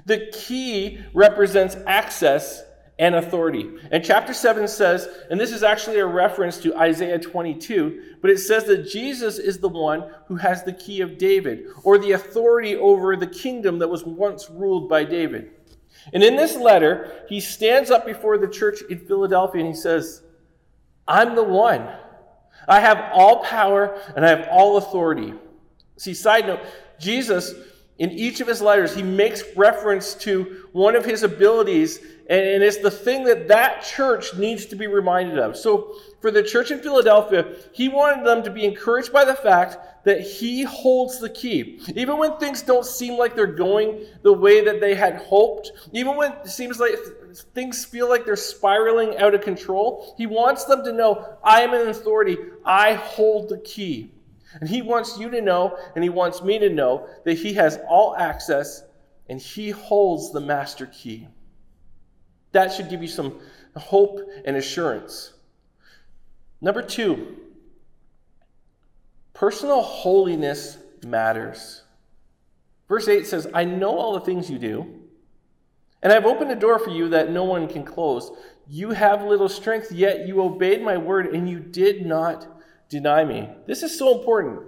The 0.05 0.29
key 0.31 0.99
represents 1.13 1.75
access 1.87 2.63
and 3.00 3.15
authority. 3.15 3.70
And 3.91 4.03
chapter 4.03 4.34
7 4.34 4.68
says, 4.68 5.08
and 5.32 5.39
this 5.39 5.53
is 5.53 5.63
actually 5.63 6.00
a 6.00 6.06
reference 6.06 6.58
to 6.60 6.77
Isaiah 6.77 7.18
22, 7.18 8.18
but 8.22 8.29
it 8.29 8.39
says 8.39 8.65
that 8.65 8.89
Jesus 8.89 9.39
is 9.39 9.58
the 9.58 9.70
one 9.70 10.12
who 10.27 10.36
has 10.36 10.63
the 10.63 10.74
key 10.74 11.00
of 11.00 11.18
David, 11.18 11.68
or 11.84 11.98
the 11.98 12.12
authority 12.12 12.75
over 12.75 13.15
the 13.15 13.25
kingdom 13.25 13.79
that 13.79 13.88
was 13.88 14.03
once 14.03 14.50
ruled 14.50 14.89
by 14.89 15.06
David. 15.06 15.51
And 16.13 16.22
in 16.24 16.36
this 16.36 16.58
letter, 16.58 17.24
he 17.29 17.39
stands 17.39 17.89
up 17.89 18.06
before 18.06 18.38
the 18.38 18.48
church 18.48 18.82
in 18.89 19.00
Philadelphia 19.00 19.62
and 19.62 19.74
he 19.74 19.79
says, 19.79 20.22
I'm 21.08 21.36
the 21.36 21.44
one. 21.44 21.88
I 22.68 22.79
have 22.79 23.12
all 23.13 23.44
power 23.44 24.00
and 24.15 24.25
I 24.25 24.29
have 24.29 24.48
all 24.51 24.77
authority. 24.77 25.34
See, 25.98 26.13
side 26.13 26.48
note, 26.48 26.62
Jesus, 27.00 27.53
in 28.00 28.12
each 28.12 28.39
of 28.39 28.48
his 28.48 28.62
letters, 28.62 28.96
he 28.96 29.03
makes 29.03 29.44
reference 29.58 30.15
to 30.15 30.63
one 30.72 30.96
of 30.96 31.03
his 31.03 31.24
abilities, 31.24 32.00
and 32.29 32.63
it's 32.63 32.77
the 32.77 32.89
thing 32.89 33.25
that 33.25 33.50
that 33.50 33.84
church 33.84 34.36
needs 34.38 34.65
to 34.68 34.77
be 34.77 34.88
reminded 34.88 35.38
of. 35.38 35.58
So, 35.58 35.96
for 36.22 36.32
the 36.32 36.41
church 36.41 36.72
in 36.72 36.79
Philadelphia, 36.79 37.56
he 37.74 37.89
wanted 37.89 38.25
them 38.25 38.41
to 38.44 38.50
be 38.50 38.63
encouraged 38.63 39.12
by 39.12 39.25
the 39.25 39.36
fact 39.36 40.06
that 40.06 40.22
he 40.22 40.63
holds 40.63 41.20
the 41.20 41.29
key. 41.29 41.82
Even 41.96 42.18
when 42.18 42.38
things 42.38 42.62
don't 42.62 42.86
seem 42.86 43.18
like 43.18 43.36
they're 43.36 43.48
going 43.48 44.06
the 44.22 44.32
way 44.32 44.63
that 44.63 44.79
they 44.79 44.96
had 44.96 45.18
hoped, 45.18 45.72
even 45.91 46.15
when 46.15 46.32
it 46.32 46.48
seems 46.48 46.79
like 46.79 46.96
things 47.53 47.84
feel 47.84 48.08
like 48.08 48.25
they're 48.25 48.38
spiraling 48.38 49.18
out 49.18 49.34
of 49.34 49.41
control, 49.41 50.15
he 50.18 50.25
wants 50.25 50.63
them 50.63 50.86
to 50.86 50.94
know, 50.94 51.38
I 51.44 51.63
am 51.63 51.74
an 51.74 51.89
authority, 51.89 52.38
I 52.63 52.94
hold 52.94 53.50
the 53.50 53.60
key. 53.60 54.13
And 54.53 54.68
he 54.68 54.82
wants 54.82 55.18
you 55.18 55.29
to 55.29 55.41
know, 55.41 55.77
and 55.96 56.03
he 56.03 56.10
wants 56.10 56.41
me 56.41 56.60
to 56.60 56.70
know, 56.70 57.08
that 57.25 57.38
he 57.38 57.53
has 57.53 57.79
all 57.88 58.15
access 58.15 58.84
and 59.29 59.39
he 59.39 59.70
holds 59.70 60.32
the 60.32 60.41
master 60.41 60.88
key. 60.88 61.27
That 62.51 62.74
should 62.74 62.89
give 62.89 63.01
you 63.01 63.08
some 63.08 63.39
hope 63.75 64.20
and 64.46 64.58
assurance. 64.58 65.34
Number 66.62 66.82
two, 66.82 67.38
personal 69.34 69.82
holiness 69.82 70.77
matters. 71.06 71.84
Verse 72.88 73.08
8 73.08 73.27
says, 73.27 73.48
I 73.53 73.63
know 73.65 73.98
all 73.98 74.13
the 74.13 74.22
things 74.22 74.50
you 74.50 74.58
do, 74.58 74.96
and 76.01 76.12
I've 76.12 76.25
opened 76.25 76.51
a 76.51 76.56
door 76.56 76.79
for 76.79 76.89
you 76.89 77.10
that 77.10 77.32
no 77.32 77.44
one 77.44 77.68
can 77.68 77.84
close. 77.84 78.32
You 78.68 78.91
have 78.91 79.24
little 79.24 79.50
strength, 79.50 79.91
yet 79.91 80.27
you 80.27 80.41
obeyed 80.41 80.82
my 80.82 80.98
word, 80.98 81.27
and 81.36 81.48
you 81.48 81.60
did 81.60 82.06
not 82.06 82.48
deny 82.89 83.24
me. 83.24 83.50
This 83.65 83.84
is 83.84 83.98
so 83.98 84.17
important. 84.17 84.62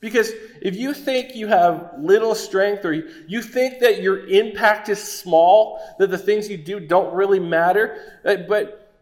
Because 0.00 0.30
if 0.62 0.76
you 0.76 0.94
think 0.94 1.34
you 1.34 1.48
have 1.48 1.92
little 1.98 2.34
strength 2.34 2.84
or 2.84 2.92
you 2.92 3.42
think 3.42 3.80
that 3.80 4.00
your 4.00 4.28
impact 4.28 4.88
is 4.88 5.02
small, 5.02 5.80
that 5.98 6.10
the 6.10 6.18
things 6.18 6.48
you 6.48 6.56
do 6.56 6.78
don't 6.78 7.12
really 7.12 7.40
matter, 7.40 8.20
uh, 8.24 8.36
but 8.48 8.92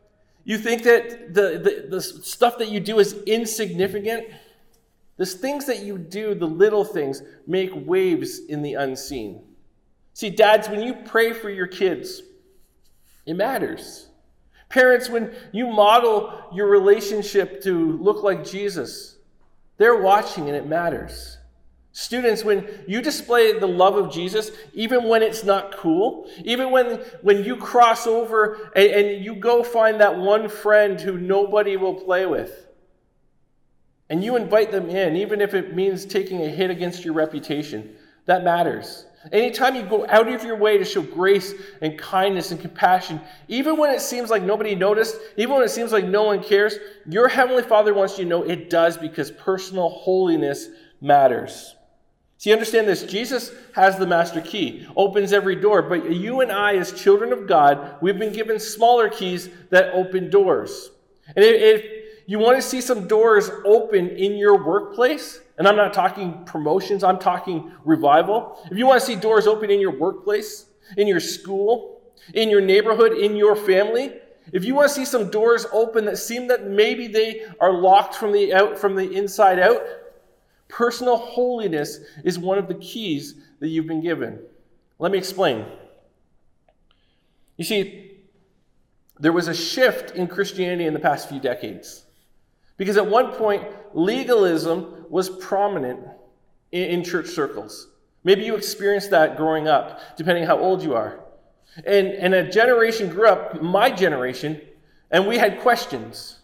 you 0.44 0.56
think 0.56 0.84
that 0.84 1.34
the, 1.34 1.58
the, 1.58 1.86
the 1.90 2.00
stuff 2.00 2.56
that 2.58 2.68
you 2.68 2.80
do 2.80 2.98
is 2.98 3.14
insignificant, 3.26 4.28
the 5.18 5.26
things 5.26 5.66
that 5.66 5.80
you 5.80 5.98
do, 5.98 6.34
the 6.34 6.46
little 6.46 6.84
things, 6.84 7.22
make 7.46 7.72
waves 7.74 8.38
in 8.38 8.62
the 8.62 8.74
unseen. 8.74 9.42
See, 10.14 10.30
dads, 10.30 10.68
when 10.68 10.80
you 10.80 10.94
pray 10.94 11.34
for 11.34 11.50
your 11.50 11.66
kids, 11.66 12.22
it 13.26 13.34
matters. 13.34 14.05
Parents, 14.68 15.08
when 15.08 15.34
you 15.52 15.66
model 15.68 16.32
your 16.52 16.66
relationship 16.68 17.62
to 17.62 17.96
look 17.98 18.22
like 18.22 18.44
Jesus, 18.44 19.16
they're 19.76 20.00
watching 20.00 20.48
and 20.48 20.56
it 20.56 20.66
matters. 20.66 21.38
Students, 21.92 22.44
when 22.44 22.68
you 22.86 23.00
display 23.00 23.58
the 23.58 23.66
love 23.66 23.96
of 23.96 24.12
Jesus, 24.12 24.50
even 24.74 25.04
when 25.04 25.22
it's 25.22 25.44
not 25.44 25.74
cool, 25.74 26.28
even 26.44 26.70
when, 26.70 26.96
when 27.22 27.42
you 27.42 27.56
cross 27.56 28.06
over 28.06 28.70
and, 28.76 28.90
and 28.90 29.24
you 29.24 29.34
go 29.34 29.62
find 29.62 30.00
that 30.00 30.18
one 30.18 30.48
friend 30.50 31.00
who 31.00 31.16
nobody 31.16 31.78
will 31.78 31.94
play 31.94 32.26
with, 32.26 32.66
and 34.10 34.22
you 34.22 34.36
invite 34.36 34.70
them 34.72 34.90
in, 34.90 35.16
even 35.16 35.40
if 35.40 35.54
it 35.54 35.74
means 35.74 36.04
taking 36.04 36.42
a 36.42 36.48
hit 36.48 36.70
against 36.70 37.02
your 37.02 37.14
reputation, 37.14 37.96
that 38.26 38.44
matters. 38.44 39.06
Anytime 39.32 39.74
you 39.74 39.82
go 39.82 40.06
out 40.08 40.32
of 40.32 40.44
your 40.44 40.56
way 40.56 40.78
to 40.78 40.84
show 40.84 41.02
grace 41.02 41.54
and 41.80 41.98
kindness 41.98 42.50
and 42.50 42.60
compassion, 42.60 43.20
even 43.48 43.76
when 43.76 43.94
it 43.94 44.00
seems 44.00 44.30
like 44.30 44.42
nobody 44.42 44.74
noticed, 44.74 45.16
even 45.36 45.54
when 45.54 45.64
it 45.64 45.70
seems 45.70 45.92
like 45.92 46.04
no 46.04 46.24
one 46.24 46.42
cares, 46.42 46.76
your 47.08 47.28
Heavenly 47.28 47.62
Father 47.62 47.94
wants 47.94 48.18
you 48.18 48.24
to 48.24 48.30
know 48.30 48.42
it 48.42 48.70
does 48.70 48.96
because 48.96 49.30
personal 49.30 49.88
holiness 49.88 50.68
matters. 51.00 51.74
See, 52.38 52.52
understand 52.52 52.86
this 52.86 53.04
Jesus 53.04 53.50
has 53.74 53.98
the 53.98 54.06
master 54.06 54.40
key, 54.40 54.86
opens 54.94 55.32
every 55.32 55.56
door, 55.56 55.82
but 55.82 56.10
you 56.12 56.42
and 56.42 56.52
I, 56.52 56.76
as 56.76 56.92
children 56.92 57.32
of 57.32 57.46
God, 57.46 57.96
we've 58.02 58.18
been 58.18 58.32
given 58.32 58.60
smaller 58.60 59.08
keys 59.08 59.48
that 59.70 59.94
open 59.94 60.28
doors. 60.28 60.90
And 61.28 61.44
if 61.44 61.95
you 62.26 62.38
want 62.38 62.56
to 62.56 62.62
see 62.62 62.80
some 62.80 63.06
doors 63.06 63.50
open 63.64 64.08
in 64.08 64.36
your 64.36 64.64
workplace, 64.64 65.40
and 65.58 65.66
I'm 65.66 65.76
not 65.76 65.94
talking 65.94 66.44
promotions, 66.44 67.04
I'm 67.04 67.18
talking 67.18 67.72
revival. 67.84 68.58
If 68.70 68.76
you 68.76 68.86
want 68.86 69.00
to 69.00 69.06
see 69.06 69.14
doors 69.14 69.46
open 69.46 69.70
in 69.70 69.80
your 69.80 69.96
workplace, 69.96 70.66
in 70.96 71.06
your 71.06 71.20
school, 71.20 72.00
in 72.34 72.50
your 72.50 72.60
neighborhood, 72.60 73.12
in 73.12 73.36
your 73.36 73.54
family, 73.54 74.12
if 74.52 74.64
you 74.64 74.74
want 74.74 74.88
to 74.88 74.94
see 74.94 75.04
some 75.04 75.30
doors 75.30 75.66
open 75.72 76.04
that 76.04 76.18
seem 76.18 76.48
that 76.48 76.66
maybe 76.66 77.06
they 77.08 77.46
are 77.60 77.72
locked 77.72 78.14
from 78.14 78.32
the 78.32 78.54
out 78.54 78.78
from 78.78 78.94
the 78.94 79.10
inside 79.12 79.58
out, 79.58 79.82
personal 80.68 81.16
holiness 81.16 82.00
is 82.24 82.38
one 82.38 82.58
of 82.58 82.68
the 82.68 82.74
keys 82.74 83.34
that 83.60 83.68
you've 83.68 83.86
been 83.86 84.02
given. 84.02 84.40
Let 84.98 85.12
me 85.12 85.18
explain. 85.18 85.64
You 87.56 87.64
see, 87.64 88.18
there 89.18 89.32
was 89.32 89.48
a 89.48 89.54
shift 89.54 90.12
in 90.12 90.26
Christianity 90.26 90.86
in 90.86 90.94
the 90.94 91.00
past 91.00 91.28
few 91.28 91.40
decades. 91.40 92.05
Because 92.76 92.96
at 92.96 93.06
one 93.06 93.32
point, 93.32 93.64
legalism 93.94 95.06
was 95.08 95.30
prominent 95.30 96.00
in, 96.72 96.82
in 96.82 97.04
church 97.04 97.28
circles. 97.28 97.88
Maybe 98.24 98.44
you 98.44 98.56
experienced 98.56 99.10
that 99.10 99.36
growing 99.36 99.68
up, 99.68 100.00
depending 100.16 100.44
how 100.44 100.58
old 100.58 100.82
you 100.82 100.94
are. 100.94 101.20
And, 101.84 102.08
and 102.08 102.34
a 102.34 102.50
generation 102.50 103.08
grew 103.08 103.28
up, 103.28 103.62
my 103.62 103.90
generation, 103.90 104.60
and 105.10 105.26
we 105.26 105.38
had 105.38 105.60
questions. 105.60 106.40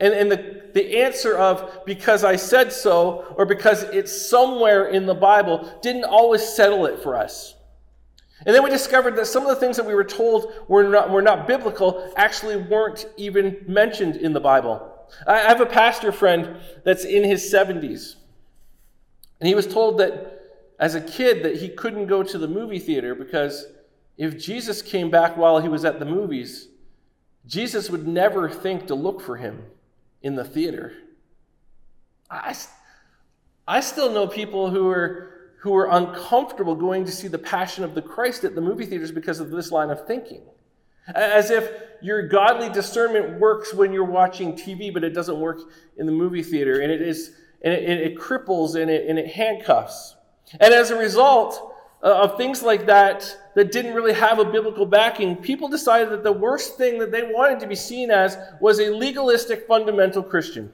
And, 0.00 0.14
and 0.14 0.32
the, 0.32 0.62
the 0.74 1.02
answer 1.02 1.36
of 1.36 1.84
because 1.86 2.24
I 2.24 2.36
said 2.36 2.72
so 2.72 3.34
or 3.36 3.46
because 3.46 3.84
it's 3.84 4.28
somewhere 4.28 4.88
in 4.88 5.06
the 5.06 5.14
Bible 5.14 5.72
didn't 5.80 6.04
always 6.04 6.42
settle 6.42 6.86
it 6.86 7.02
for 7.02 7.16
us. 7.16 7.54
And 8.44 8.54
then 8.54 8.64
we 8.64 8.70
discovered 8.70 9.14
that 9.16 9.26
some 9.26 9.44
of 9.44 9.50
the 9.50 9.56
things 9.56 9.76
that 9.76 9.86
we 9.86 9.94
were 9.94 10.02
told 10.02 10.52
were 10.66 10.82
not, 10.82 11.10
were 11.10 11.22
not 11.22 11.46
biblical 11.46 12.12
actually 12.16 12.56
weren't 12.56 13.06
even 13.16 13.64
mentioned 13.68 14.16
in 14.16 14.32
the 14.32 14.40
Bible. 14.40 14.91
I 15.26 15.38
have 15.38 15.60
a 15.60 15.66
pastor 15.66 16.12
friend 16.12 16.56
that's 16.84 17.04
in 17.04 17.24
his 17.24 17.52
70s. 17.52 18.16
And 19.40 19.48
he 19.48 19.54
was 19.54 19.66
told 19.66 19.98
that 19.98 20.40
as 20.78 20.94
a 20.94 21.00
kid 21.00 21.44
that 21.44 21.56
he 21.56 21.68
couldn't 21.68 22.06
go 22.06 22.22
to 22.22 22.38
the 22.38 22.48
movie 22.48 22.78
theater 22.78 23.14
because 23.14 23.66
if 24.16 24.38
Jesus 24.38 24.82
came 24.82 25.10
back 25.10 25.36
while 25.36 25.60
he 25.60 25.68
was 25.68 25.84
at 25.84 25.98
the 25.98 26.04
movies, 26.04 26.68
Jesus 27.46 27.90
would 27.90 28.06
never 28.06 28.48
think 28.48 28.86
to 28.86 28.94
look 28.94 29.20
for 29.20 29.36
him 29.36 29.64
in 30.22 30.36
the 30.36 30.44
theater. 30.44 30.92
I, 32.30 32.54
I 33.66 33.80
still 33.80 34.12
know 34.12 34.26
people 34.26 34.70
who 34.70 34.88
are 34.88 35.28
who 35.62 35.76
are 35.76 35.90
uncomfortable 35.92 36.74
going 36.74 37.04
to 37.04 37.12
see 37.12 37.28
the 37.28 37.38
Passion 37.38 37.84
of 37.84 37.94
the 37.94 38.02
Christ 38.02 38.42
at 38.42 38.56
the 38.56 38.60
movie 38.60 38.84
theaters 38.84 39.12
because 39.12 39.38
of 39.38 39.50
this 39.50 39.70
line 39.70 39.90
of 39.90 40.04
thinking. 40.08 40.42
As 41.14 41.50
if 41.50 41.70
your 42.00 42.26
godly 42.28 42.68
discernment 42.68 43.38
works 43.38 43.74
when 43.74 43.92
you're 43.92 44.04
watching 44.04 44.54
TV, 44.54 44.92
but 44.92 45.04
it 45.04 45.10
doesn't 45.10 45.38
work 45.38 45.60
in 45.96 46.06
the 46.06 46.12
movie 46.12 46.42
theater, 46.42 46.80
and 46.80 46.90
it 46.90 47.00
is 47.02 47.32
and 47.62 47.72
it, 47.72 48.00
it 48.00 48.18
cripples 48.18 48.80
and 48.80 48.90
it, 48.90 49.08
and 49.08 49.18
it 49.18 49.28
handcuffs. 49.28 50.16
And 50.60 50.74
as 50.74 50.90
a 50.90 50.96
result 50.96 51.74
uh, 52.02 52.22
of 52.22 52.36
things 52.36 52.62
like 52.62 52.86
that 52.86 53.38
that 53.54 53.70
didn't 53.70 53.94
really 53.94 54.12
have 54.12 54.38
a 54.38 54.44
biblical 54.44 54.84
backing, 54.84 55.36
people 55.36 55.68
decided 55.68 56.10
that 56.10 56.24
the 56.24 56.32
worst 56.32 56.76
thing 56.76 56.98
that 56.98 57.12
they 57.12 57.22
wanted 57.22 57.60
to 57.60 57.66
be 57.66 57.76
seen 57.76 58.10
as 58.10 58.36
was 58.60 58.80
a 58.80 58.90
legalistic 58.90 59.66
fundamental 59.68 60.22
Christian. 60.22 60.72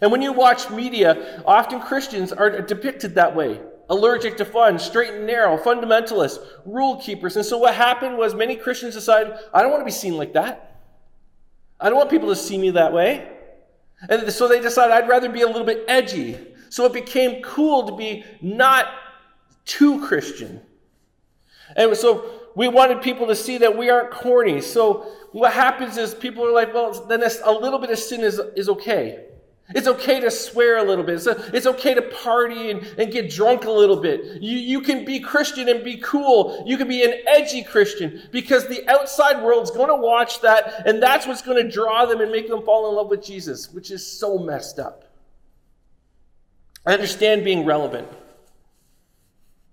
And 0.00 0.12
when 0.12 0.22
you 0.22 0.32
watch 0.32 0.70
media, 0.70 1.42
often 1.46 1.80
Christians 1.80 2.32
are 2.32 2.60
depicted 2.60 3.14
that 3.14 3.34
way 3.34 3.60
allergic 3.90 4.36
to 4.38 4.44
fun, 4.44 4.78
straight 4.78 5.14
and 5.14 5.26
narrow, 5.26 5.56
fundamentalists, 5.56 6.38
rule 6.64 6.96
keepers. 6.96 7.36
And 7.36 7.44
so 7.44 7.58
what 7.58 7.74
happened 7.74 8.16
was 8.16 8.34
many 8.34 8.56
Christians 8.56 8.94
decided, 8.94 9.34
I 9.52 9.62
don't 9.62 9.70
want 9.70 9.80
to 9.80 9.84
be 9.84 9.90
seen 9.90 10.16
like 10.16 10.32
that. 10.34 10.82
I 11.80 11.88
don't 11.88 11.98
want 11.98 12.10
people 12.10 12.28
to 12.28 12.36
see 12.36 12.56
me 12.56 12.70
that 12.70 12.92
way. 12.92 13.28
And 14.08 14.30
so 14.32 14.48
they 14.48 14.60
decided 14.60 14.94
I'd 14.94 15.08
rather 15.08 15.28
be 15.28 15.42
a 15.42 15.46
little 15.46 15.64
bit 15.64 15.84
edgy. 15.88 16.38
So 16.70 16.84
it 16.86 16.92
became 16.92 17.42
cool 17.42 17.86
to 17.86 17.96
be 17.96 18.24
not 18.40 18.86
too 19.64 20.04
Christian. 20.06 20.60
And 21.76 21.96
so 21.96 22.42
we 22.54 22.68
wanted 22.68 23.02
people 23.02 23.26
to 23.26 23.36
see 23.36 23.58
that 23.58 23.76
we 23.76 23.90
aren't 23.90 24.10
corny. 24.10 24.60
So 24.60 25.12
what 25.32 25.52
happens 25.52 25.96
is 25.96 26.14
people 26.14 26.46
are 26.46 26.52
like, 26.52 26.72
well, 26.72 26.92
then 27.06 27.22
a 27.22 27.52
little 27.52 27.78
bit 27.78 27.90
of 27.90 27.98
sin 27.98 28.20
is, 28.20 28.40
is 28.56 28.68
okay. 28.68 29.26
It's 29.70 29.86
okay 29.86 30.20
to 30.20 30.30
swear 30.30 30.76
a 30.76 30.82
little 30.82 31.04
bit. 31.04 31.14
It's, 31.14 31.26
a, 31.26 31.56
it's 31.56 31.66
okay 31.66 31.94
to 31.94 32.02
party 32.02 32.70
and, 32.70 32.82
and 32.98 33.10
get 33.10 33.30
drunk 33.30 33.64
a 33.64 33.70
little 33.70 33.96
bit. 33.96 34.42
You, 34.42 34.58
you 34.58 34.82
can 34.82 35.06
be 35.06 35.20
Christian 35.20 35.70
and 35.70 35.82
be 35.82 35.96
cool. 35.96 36.62
You 36.66 36.76
can 36.76 36.86
be 36.86 37.02
an 37.02 37.14
edgy 37.26 37.62
Christian 37.62 38.22
because 38.30 38.68
the 38.68 38.86
outside 38.90 39.42
world's 39.42 39.70
going 39.70 39.88
to 39.88 39.96
watch 39.96 40.42
that 40.42 40.86
and 40.86 41.02
that's 41.02 41.26
what's 41.26 41.40
going 41.40 41.62
to 41.62 41.70
draw 41.70 42.04
them 42.04 42.20
and 42.20 42.30
make 42.30 42.48
them 42.48 42.62
fall 42.62 42.90
in 42.90 42.96
love 42.96 43.08
with 43.08 43.24
Jesus, 43.24 43.72
which 43.72 43.90
is 43.90 44.06
so 44.06 44.38
messed 44.38 44.78
up. 44.78 45.04
I 46.84 46.92
understand 46.92 47.42
being 47.42 47.64
relevant. 47.64 48.08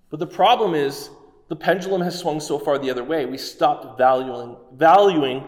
But 0.10 0.19
the 0.19 0.27
problem 0.27 0.74
is 0.74 1.10
the 1.50 1.55
pendulum 1.57 2.01
has 2.01 2.17
swung 2.17 2.39
so 2.39 2.57
far 2.57 2.79
the 2.79 2.89
other 2.89 3.03
way. 3.03 3.25
We 3.25 3.38
stopped 3.38 3.98
valuing, 3.98 4.55
valuing 4.74 5.45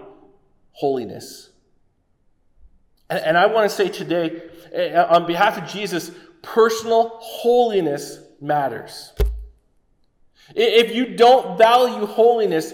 holiness. 0.74 1.52
And, 3.14 3.38
I 3.38 3.46
want 3.46 3.70
to 3.70 3.76
say 3.76 3.90
today, 3.90 4.42
uh, 4.76 5.06
on 5.06 5.28
behalf 5.28 5.58
of 5.58 5.70
Jesus, 5.70 6.12
personal 6.42 7.10
holiness 7.20 8.20
matters. 8.42 9.14
If 10.56 10.94
you 10.96 11.16
don't 11.16 11.58
value 11.58 12.06
holiness, 12.06 12.74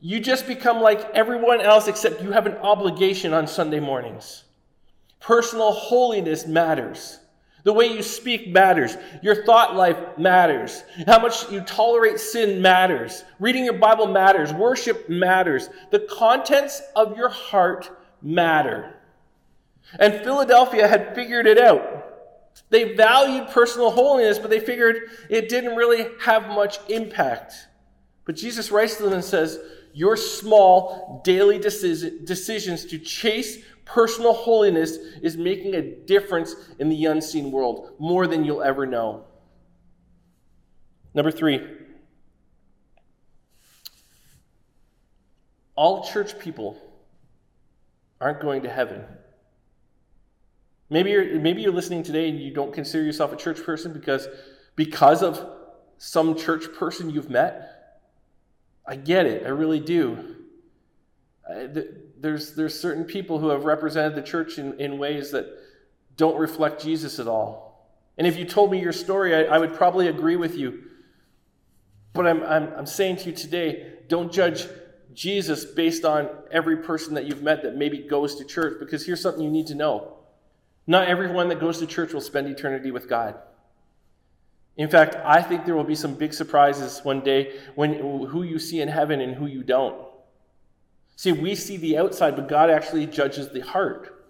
you 0.00 0.20
just 0.20 0.46
become 0.46 0.80
like 0.80 1.10
everyone 1.14 1.60
else 1.60 1.88
except 1.88 2.22
you 2.22 2.32
have 2.32 2.46
an 2.46 2.56
obligation 2.56 3.32
on 3.32 3.46
Sunday 3.46 3.80
mornings. 3.80 4.44
Personal 5.20 5.72
holiness 5.72 6.46
matters. 6.46 7.18
The 7.64 7.72
way 7.72 7.86
you 7.86 8.02
speak 8.02 8.48
matters. 8.48 8.96
Your 9.22 9.44
thought 9.44 9.76
life 9.76 10.18
matters. 10.18 10.82
How 11.06 11.20
much 11.20 11.50
you 11.50 11.60
tolerate 11.60 12.18
sin 12.18 12.60
matters. 12.60 13.22
Reading 13.38 13.64
your 13.64 13.78
Bible 13.78 14.08
matters. 14.08 14.52
Worship 14.52 15.08
matters. 15.08 15.68
The 15.90 16.00
contents 16.00 16.82
of 16.96 17.16
your 17.16 17.28
heart 17.28 17.90
matter. 18.20 18.96
And 19.98 20.22
Philadelphia 20.22 20.88
had 20.88 21.14
figured 21.14 21.46
it 21.46 21.58
out. 21.58 22.02
They 22.70 22.94
valued 22.94 23.48
personal 23.48 23.90
holiness, 23.90 24.38
but 24.38 24.50
they 24.50 24.60
figured 24.60 25.10
it 25.28 25.48
didn't 25.48 25.76
really 25.76 26.06
have 26.20 26.48
much 26.48 26.78
impact. 26.88 27.54
But 28.24 28.36
Jesus 28.36 28.70
writes 28.70 28.96
to 28.96 29.02
them 29.02 29.12
and 29.12 29.24
says, 29.24 29.58
Your 29.92 30.16
small 30.16 31.20
daily 31.24 31.58
decisions 31.58 32.84
to 32.86 32.98
chase 32.98 33.58
personal 33.84 34.32
holiness 34.32 34.96
is 35.22 35.36
making 35.36 35.74
a 35.74 35.82
difference 35.82 36.54
in 36.78 36.88
the 36.88 37.06
unseen 37.06 37.50
world 37.50 37.92
more 37.98 38.26
than 38.26 38.44
you'll 38.44 38.62
ever 38.62 38.86
know. 38.86 39.24
Number 41.14 41.30
three, 41.30 41.60
all 45.76 46.04
church 46.04 46.38
people 46.38 46.80
aren't 48.20 48.40
going 48.40 48.62
to 48.62 48.70
heaven. 48.70 49.04
Maybe 50.92 51.10
you're, 51.10 51.40
maybe 51.40 51.62
you're 51.62 51.72
listening 51.72 52.02
today 52.02 52.28
and 52.28 52.38
you 52.38 52.52
don't 52.52 52.72
consider 52.72 53.02
yourself 53.02 53.32
a 53.32 53.36
church 53.36 53.64
person 53.64 53.94
because, 53.94 54.28
because 54.76 55.22
of 55.22 55.42
some 55.96 56.36
church 56.36 56.66
person 56.74 57.08
you've 57.08 57.30
met. 57.30 58.02
I 58.86 58.96
get 58.96 59.24
it, 59.24 59.46
I 59.46 59.48
really 59.48 59.80
do. 59.80 60.36
There's, 62.18 62.54
there's 62.54 62.78
certain 62.78 63.04
people 63.04 63.38
who 63.38 63.48
have 63.48 63.64
represented 63.64 64.14
the 64.14 64.22
church 64.22 64.58
in, 64.58 64.78
in 64.78 64.98
ways 64.98 65.30
that 65.30 65.46
don't 66.18 66.38
reflect 66.38 66.82
Jesus 66.82 67.18
at 67.18 67.26
all. 67.26 67.90
And 68.18 68.26
if 68.26 68.36
you 68.36 68.44
told 68.44 68.70
me 68.70 68.78
your 68.78 68.92
story, 68.92 69.34
I, 69.34 69.54
I 69.54 69.58
would 69.58 69.72
probably 69.72 70.08
agree 70.08 70.36
with 70.36 70.56
you. 70.56 70.82
But 72.12 72.26
I'm, 72.26 72.42
I'm, 72.42 72.70
I'm 72.76 72.86
saying 72.86 73.16
to 73.16 73.30
you 73.30 73.32
today 73.32 73.94
don't 74.08 74.30
judge 74.30 74.66
Jesus 75.14 75.64
based 75.64 76.04
on 76.04 76.28
every 76.50 76.76
person 76.76 77.14
that 77.14 77.24
you've 77.24 77.42
met 77.42 77.62
that 77.62 77.76
maybe 77.76 77.96
goes 77.96 78.34
to 78.36 78.44
church, 78.44 78.78
because 78.78 79.06
here's 79.06 79.22
something 79.22 79.42
you 79.42 79.50
need 79.50 79.68
to 79.68 79.74
know. 79.74 80.18
Not 80.86 81.08
everyone 81.08 81.48
that 81.48 81.60
goes 81.60 81.78
to 81.78 81.86
church 81.86 82.12
will 82.12 82.20
spend 82.20 82.48
eternity 82.48 82.90
with 82.90 83.08
God. 83.08 83.36
In 84.76 84.88
fact, 84.88 85.16
I 85.24 85.42
think 85.42 85.64
there 85.64 85.76
will 85.76 85.84
be 85.84 85.94
some 85.94 86.14
big 86.14 86.32
surprises 86.32 87.00
one 87.02 87.20
day 87.20 87.58
when 87.74 87.94
who 87.94 88.42
you 88.42 88.58
see 88.58 88.80
in 88.80 88.88
heaven 88.88 89.20
and 89.20 89.34
who 89.34 89.46
you 89.46 89.62
don't. 89.62 89.96
See, 91.16 91.32
we 91.32 91.54
see 91.54 91.76
the 91.76 91.98
outside, 91.98 92.36
but 92.36 92.48
God 92.48 92.70
actually 92.70 93.06
judges 93.06 93.50
the 93.50 93.60
heart. 93.60 94.26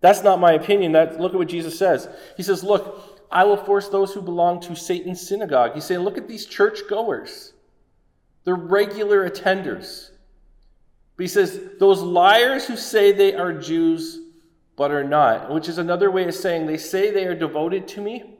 That's 0.00 0.22
not 0.22 0.40
my 0.40 0.52
opinion. 0.52 0.92
That, 0.92 1.20
look 1.20 1.32
at 1.32 1.38
what 1.38 1.48
Jesus 1.48 1.78
says. 1.78 2.08
He 2.36 2.42
says, 2.42 2.64
Look, 2.64 3.26
I 3.30 3.44
will 3.44 3.56
force 3.56 3.88
those 3.88 4.14
who 4.14 4.22
belong 4.22 4.60
to 4.60 4.74
Satan's 4.74 5.26
synagogue. 5.26 5.74
He's 5.74 5.84
saying, 5.84 6.00
Look 6.00 6.18
at 6.18 6.28
these 6.28 6.46
church 6.46 6.80
goers. 6.88 7.52
They're 8.44 8.54
regular 8.54 9.28
attenders. 9.28 10.10
But 11.16 11.24
he 11.24 11.28
says, 11.28 11.60
Those 11.78 12.00
liars 12.00 12.66
who 12.66 12.76
say 12.76 13.12
they 13.12 13.34
are 13.34 13.52
Jews 13.52 14.20
but 14.76 14.90
are 14.90 15.04
not, 15.04 15.50
which 15.50 15.68
is 15.68 15.78
another 15.78 16.10
way 16.10 16.28
of 16.28 16.34
saying 16.34 16.66
they 16.66 16.76
say 16.76 17.10
they 17.10 17.26
are 17.26 17.34
devoted 17.34 17.88
to 17.88 18.00
me, 18.00 18.36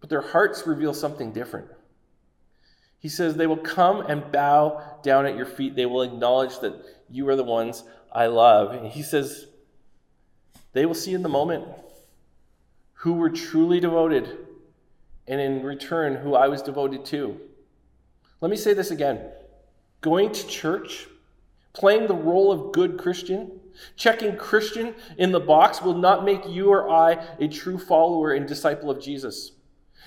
but 0.00 0.10
their 0.10 0.20
hearts 0.20 0.66
reveal 0.66 0.92
something 0.92 1.32
different. 1.32 1.68
He 2.98 3.08
says, 3.08 3.34
They 3.34 3.46
will 3.46 3.56
come 3.56 4.02
and 4.02 4.30
bow 4.30 5.00
down 5.02 5.26
at 5.26 5.36
your 5.36 5.46
feet. 5.46 5.74
They 5.74 5.86
will 5.86 6.02
acknowledge 6.02 6.60
that 6.60 6.74
you 7.10 7.28
are 7.28 7.36
the 7.36 7.42
ones 7.42 7.82
I 8.12 8.26
love. 8.26 8.72
And 8.72 8.86
he 8.86 9.02
says, 9.02 9.46
They 10.72 10.86
will 10.86 10.94
see 10.94 11.14
in 11.14 11.22
the 11.22 11.28
moment 11.28 11.64
who 12.92 13.14
were 13.14 13.30
truly 13.30 13.80
devoted, 13.80 14.38
and 15.26 15.40
in 15.40 15.64
return, 15.64 16.14
who 16.14 16.34
I 16.34 16.46
was 16.46 16.62
devoted 16.62 17.04
to. 17.06 17.40
Let 18.40 18.50
me 18.50 18.56
say 18.56 18.74
this 18.74 18.90
again 18.90 19.30
going 20.00 20.32
to 20.32 20.46
church, 20.46 21.06
playing 21.72 22.06
the 22.06 22.14
role 22.14 22.52
of 22.52 22.72
good 22.72 22.98
Christian, 22.98 23.60
Checking 23.96 24.36
Christian 24.36 24.94
in 25.18 25.32
the 25.32 25.40
box 25.40 25.82
will 25.82 25.94
not 25.94 26.24
make 26.24 26.46
you 26.48 26.70
or 26.70 26.90
I 26.90 27.12
a 27.38 27.48
true 27.48 27.78
follower 27.78 28.32
and 28.32 28.46
disciple 28.46 28.90
of 28.90 29.00
Jesus. 29.00 29.52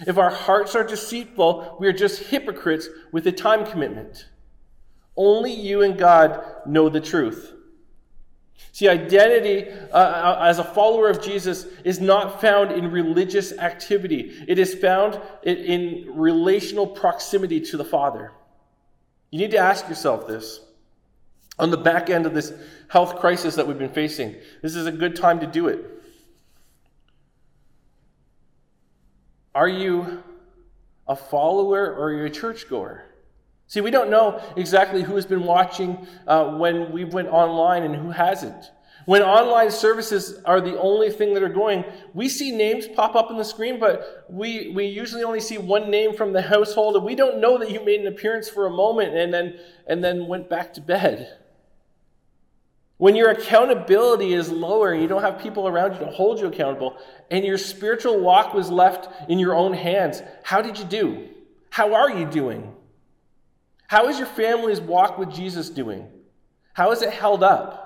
If 0.06 0.17
our 0.17 0.30
hearts 0.30 0.75
are 0.75 0.84
deceitful, 0.84 1.78
we 1.80 1.88
are 1.88 1.93
just 1.93 2.23
hypocrites 2.23 2.89
with 3.12 3.25
a 3.28 3.32
time 3.32 3.65
commitment. 3.65 4.28
Only 5.15 5.54
you 5.54 5.82
and 5.82 5.97
God 5.97 6.43
know 6.65 6.89
the 6.89 6.99
truth. 6.99 7.54
See, 8.71 8.88
identity 8.88 9.69
uh, 9.91 9.97
uh 9.97 10.39
as 10.43 10.60
a 10.60 10.63
follower 10.63 11.10
of 11.10 11.21
Jesus 11.21 11.65
is 11.84 11.99
not 11.99 12.41
found 12.41 12.71
in 12.71 12.91
religious 12.91 13.54
activity, 13.54 14.43
it 14.47 14.60
is 14.60 14.75
found 14.75 15.19
in 15.43 16.06
relational 16.13 16.88
proximity 16.88 17.62
to 17.62 17.78
the 17.78 17.86
Father. 17.86 18.32
You 19.32 19.39
need 19.39 19.51
to 19.51 19.58
ask 19.58 19.88
yourself 19.88 20.28
this 20.28 20.60
on 21.57 21.71
the 21.71 21.77
back 21.77 22.09
end 22.09 22.25
of 22.25 22.33
this 22.33 22.53
health 22.89 23.17
crisis 23.17 23.55
that 23.55 23.67
we've 23.67 23.79
been 23.79 23.89
facing. 23.89 24.35
This 24.61 24.75
is 24.75 24.85
a 24.85 24.91
good 24.91 25.15
time 25.15 25.39
to 25.39 25.47
do 25.47 25.67
it. 25.67 25.85
Are 29.53 29.69
you 29.69 30.21
a 31.07 31.15
follower 31.15 31.93
or 31.93 32.07
are 32.07 32.13
you 32.13 32.25
a 32.25 32.29
churchgoer? 32.29 33.05
See, 33.67 33.81
we 33.81 33.89
don't 33.89 34.09
know 34.09 34.41
exactly 34.57 35.01
who 35.01 35.15
has 35.15 35.25
been 35.25 35.43
watching 35.43 36.05
uh, 36.27 36.57
when 36.57 36.91
we 36.91 37.03
went 37.03 37.29
online 37.29 37.83
and 37.83 37.95
who 37.95 38.11
hasn't. 38.11 38.71
When 39.05 39.21
online 39.21 39.69
services 39.69 40.41
are 40.45 40.59
the 40.59 40.79
only 40.79 41.11
thing 41.11 41.33
that 41.35 41.43
are 41.43 41.49
going, 41.49 41.85
we 42.13 42.27
see 42.27 42.51
names 42.51 42.87
pop 42.87 43.15
up 43.15 43.29
on 43.29 43.37
the 43.37 43.45
screen, 43.45 43.79
but 43.79 44.25
we, 44.29 44.69
we 44.69 44.85
usually 44.85 45.23
only 45.23 45.39
see 45.39 45.57
one 45.57 45.89
name 45.91 46.15
from 46.15 46.33
the 46.33 46.41
household, 46.53 46.95
and 46.95 47.05
we 47.05 47.15
don't 47.15 47.39
know 47.39 47.57
that 47.59 47.69
you 47.71 47.83
made 47.85 48.01
an 48.01 48.07
appearance 48.07 48.49
for 48.49 48.65
a 48.65 48.71
moment 48.71 49.15
and 49.15 49.33
then, 49.33 49.59
and 49.87 50.03
then 50.03 50.27
went 50.27 50.49
back 50.49 50.73
to 50.73 50.81
bed. 50.81 51.37
When 52.97 53.15
your 53.15 53.31
accountability 53.31 54.34
is 54.34 54.49
lower 54.49 54.93
and 54.93 55.01
you 55.01 55.08
don't 55.08 55.21
have 55.21 55.39
people 55.39 55.67
around 55.67 55.93
you 55.93 55.99
to 55.99 56.05
hold 56.05 56.39
you 56.39 56.47
accountable, 56.47 56.97
and 57.29 57.43
your 57.43 57.58
spiritual 57.58 58.21
walk 58.21 58.53
was 58.53 58.69
left 58.69 59.29
in 59.29 59.38
your 59.38 59.53
own 59.53 59.73
hands, 59.73 60.21
how 60.43 60.62
did 60.62 60.79
you 60.79 60.86
do? 60.86 61.27
How 61.69 61.93
are 61.93 62.10
you 62.10 62.25
doing? 62.25 62.73
How 63.88 64.08
is 64.08 64.17
your 64.17 64.27
family's 64.27 64.79
walk 64.79 65.17
with 65.17 65.31
Jesus 65.31 65.69
doing? 65.69 66.08
How 66.73 66.91
is 66.91 67.01
it 67.01 67.12
held 67.12 67.43
up? 67.43 67.86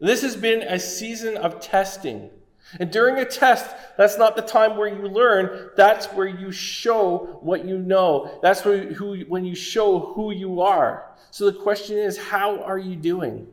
This 0.00 0.22
has 0.22 0.36
been 0.36 0.62
a 0.62 0.78
season 0.78 1.36
of 1.36 1.60
testing. 1.60 2.30
And 2.78 2.90
during 2.90 3.18
a 3.18 3.24
test, 3.24 3.66
that's 3.96 4.18
not 4.18 4.36
the 4.36 4.42
time 4.42 4.76
where 4.76 4.88
you 4.88 5.08
learn. 5.08 5.70
That's 5.76 6.06
where 6.06 6.26
you 6.26 6.52
show 6.52 7.38
what 7.42 7.64
you 7.64 7.78
know. 7.78 8.38
That's 8.40 8.64
where 8.64 8.92
who, 8.94 9.20
when 9.22 9.44
you 9.44 9.54
show 9.54 9.98
who 9.98 10.32
you 10.32 10.60
are. 10.60 11.12
So 11.30 11.50
the 11.50 11.58
question 11.58 11.98
is, 11.98 12.16
how 12.16 12.62
are 12.62 12.78
you 12.78 12.96
doing? 12.96 13.48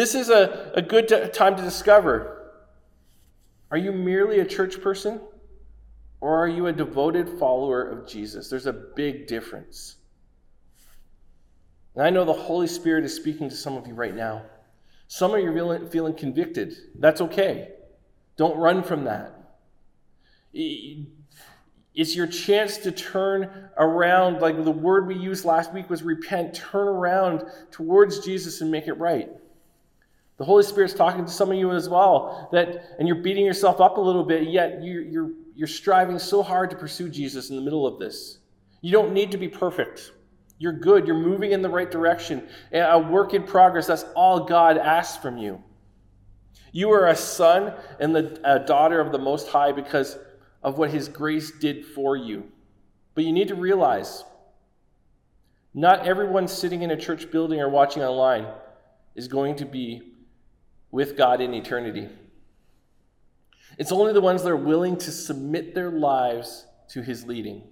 This 0.00 0.14
is 0.14 0.30
a, 0.30 0.72
a 0.74 0.80
good 0.80 1.08
time 1.34 1.56
to 1.56 1.62
discover 1.62 2.54
are 3.70 3.76
you 3.76 3.92
merely 3.92 4.40
a 4.40 4.46
church 4.46 4.80
person 4.80 5.20
or 6.22 6.42
are 6.42 6.48
you 6.48 6.68
a 6.68 6.72
devoted 6.72 7.38
follower 7.38 7.82
of 7.82 8.08
Jesus? 8.08 8.48
There's 8.48 8.64
a 8.64 8.72
big 8.72 9.26
difference. 9.26 9.96
And 11.94 12.02
I 12.02 12.08
know 12.08 12.24
the 12.24 12.32
Holy 12.32 12.66
Spirit 12.66 13.04
is 13.04 13.14
speaking 13.14 13.50
to 13.50 13.54
some 13.54 13.76
of 13.76 13.86
you 13.86 13.92
right 13.92 14.16
now. 14.16 14.40
Some 15.08 15.34
of 15.34 15.40
you 15.40 15.50
are 15.50 15.86
feeling 15.88 16.14
convicted. 16.14 16.74
That's 16.98 17.20
okay. 17.20 17.68
Don't 18.38 18.56
run 18.56 18.82
from 18.82 19.04
that. 19.04 19.34
It's 20.54 22.16
your 22.16 22.26
chance 22.26 22.78
to 22.78 22.90
turn 22.90 23.68
around, 23.76 24.40
like 24.40 24.64
the 24.64 24.70
word 24.70 25.06
we 25.06 25.16
used 25.16 25.44
last 25.44 25.74
week 25.74 25.90
was 25.90 26.02
repent, 26.02 26.54
turn 26.54 26.88
around 26.88 27.44
towards 27.70 28.20
Jesus 28.20 28.62
and 28.62 28.70
make 28.70 28.88
it 28.88 28.94
right. 28.94 29.28
The 30.40 30.46
Holy 30.46 30.62
Spirit's 30.62 30.94
talking 30.94 31.26
to 31.26 31.30
some 31.30 31.52
of 31.52 31.58
you 31.58 31.70
as 31.72 31.86
well, 31.86 32.48
that, 32.50 32.96
and 32.98 33.06
you're 33.06 33.20
beating 33.20 33.44
yourself 33.44 33.78
up 33.78 33.98
a 33.98 34.00
little 34.00 34.24
bit, 34.24 34.48
yet 34.48 34.82
you're, 34.82 35.02
you're, 35.02 35.30
you're 35.54 35.68
striving 35.68 36.18
so 36.18 36.42
hard 36.42 36.70
to 36.70 36.76
pursue 36.76 37.10
Jesus 37.10 37.50
in 37.50 37.56
the 37.56 37.62
middle 37.62 37.86
of 37.86 37.98
this. 37.98 38.38
You 38.80 38.90
don't 38.90 39.12
need 39.12 39.32
to 39.32 39.36
be 39.36 39.48
perfect. 39.48 40.12
You're 40.56 40.72
good. 40.72 41.06
You're 41.06 41.18
moving 41.18 41.52
in 41.52 41.60
the 41.60 41.68
right 41.68 41.90
direction. 41.90 42.48
A 42.72 42.98
work 42.98 43.34
in 43.34 43.42
progress. 43.42 43.86
That's 43.86 44.06
all 44.16 44.46
God 44.46 44.78
asks 44.78 45.22
from 45.22 45.36
you. 45.36 45.62
You 46.72 46.90
are 46.92 47.08
a 47.08 47.16
son 47.16 47.74
and 47.98 48.16
the, 48.16 48.40
a 48.42 48.60
daughter 48.60 48.98
of 48.98 49.12
the 49.12 49.18
Most 49.18 49.48
High 49.48 49.72
because 49.72 50.16
of 50.62 50.78
what 50.78 50.88
His 50.88 51.06
grace 51.06 51.50
did 51.50 51.84
for 51.84 52.16
you. 52.16 52.50
But 53.14 53.24
you 53.24 53.32
need 53.32 53.48
to 53.48 53.56
realize 53.56 54.24
not 55.74 56.06
everyone 56.06 56.48
sitting 56.48 56.80
in 56.80 56.92
a 56.92 56.96
church 56.96 57.30
building 57.30 57.60
or 57.60 57.68
watching 57.68 58.02
online 58.02 58.46
is 59.14 59.28
going 59.28 59.56
to 59.56 59.66
be 59.66 60.06
with 60.90 61.16
God 61.16 61.40
in 61.40 61.54
eternity. 61.54 62.08
It's 63.78 63.92
only 63.92 64.12
the 64.12 64.20
ones 64.20 64.42
that 64.42 64.50
are 64.50 64.56
willing 64.56 64.96
to 64.98 65.10
submit 65.10 65.74
their 65.74 65.90
lives 65.90 66.66
to 66.88 67.02
his 67.02 67.26
leading. 67.26 67.62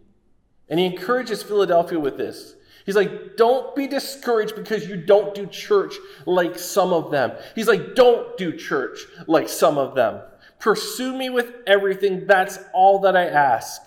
And 0.69 0.79
he 0.79 0.87
encourages 0.87 1.43
Philadelphia 1.43 1.99
with 1.99 2.17
this. 2.17 2.55
He's 2.87 2.97
like, 2.97 3.37
don't 3.37 3.77
be 3.77 3.87
discouraged 3.87 4.55
because 4.55 4.89
you 4.89 4.97
don't 4.97 5.35
do 5.35 5.47
church 5.47 5.95
like 6.25 6.59
some 6.59 6.93
of 6.93 7.11
them. 7.11 7.33
He's 7.55 7.69
like, 7.69 7.95
don't 7.95 8.37
do 8.39 8.57
church 8.57 9.01
like 9.27 9.49
some 9.49 9.77
of 9.77 9.95
them. 9.95 10.23
Pursue 10.59 11.15
me 11.15 11.29
with 11.29 11.53
everything. 11.67 12.27
That's 12.27 12.59
all 12.73 13.01
that 13.01 13.17
I 13.17 13.27
ask. 13.27 13.83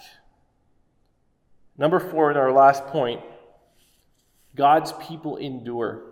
Number 1.78 2.00
four, 2.00 2.30
in 2.30 2.38
our 2.38 2.52
last 2.52 2.86
point, 2.88 3.22
God's 4.56 4.94
people 4.94 5.38
endure. 5.38 6.04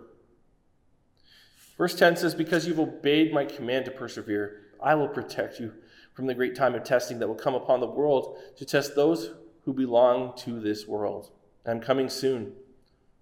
Verse 1.80 1.94
10 1.94 2.16
says, 2.16 2.34
Because 2.34 2.66
you've 2.66 2.78
obeyed 2.78 3.32
my 3.32 3.46
command 3.46 3.86
to 3.86 3.90
persevere, 3.90 4.64
I 4.82 4.94
will 4.96 5.08
protect 5.08 5.58
you 5.58 5.72
from 6.12 6.26
the 6.26 6.34
great 6.34 6.54
time 6.54 6.74
of 6.74 6.84
testing 6.84 7.18
that 7.18 7.26
will 7.26 7.34
come 7.34 7.54
upon 7.54 7.80
the 7.80 7.86
world 7.86 8.36
to 8.58 8.66
test 8.66 8.94
those 8.94 9.30
who 9.64 9.72
belong 9.72 10.36
to 10.40 10.60
this 10.60 10.86
world. 10.86 11.30
I'm 11.64 11.80
coming 11.80 12.10
soon. 12.10 12.52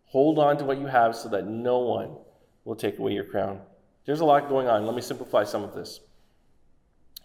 Hold 0.06 0.40
on 0.40 0.58
to 0.58 0.64
what 0.64 0.80
you 0.80 0.86
have 0.86 1.14
so 1.14 1.28
that 1.28 1.46
no 1.46 1.78
one 1.78 2.16
will 2.64 2.74
take 2.74 2.98
away 2.98 3.12
your 3.12 3.22
crown. 3.22 3.60
There's 4.06 4.18
a 4.18 4.24
lot 4.24 4.48
going 4.48 4.66
on. 4.66 4.86
Let 4.86 4.96
me 4.96 5.02
simplify 5.02 5.44
some 5.44 5.62
of 5.62 5.72
this. 5.72 6.00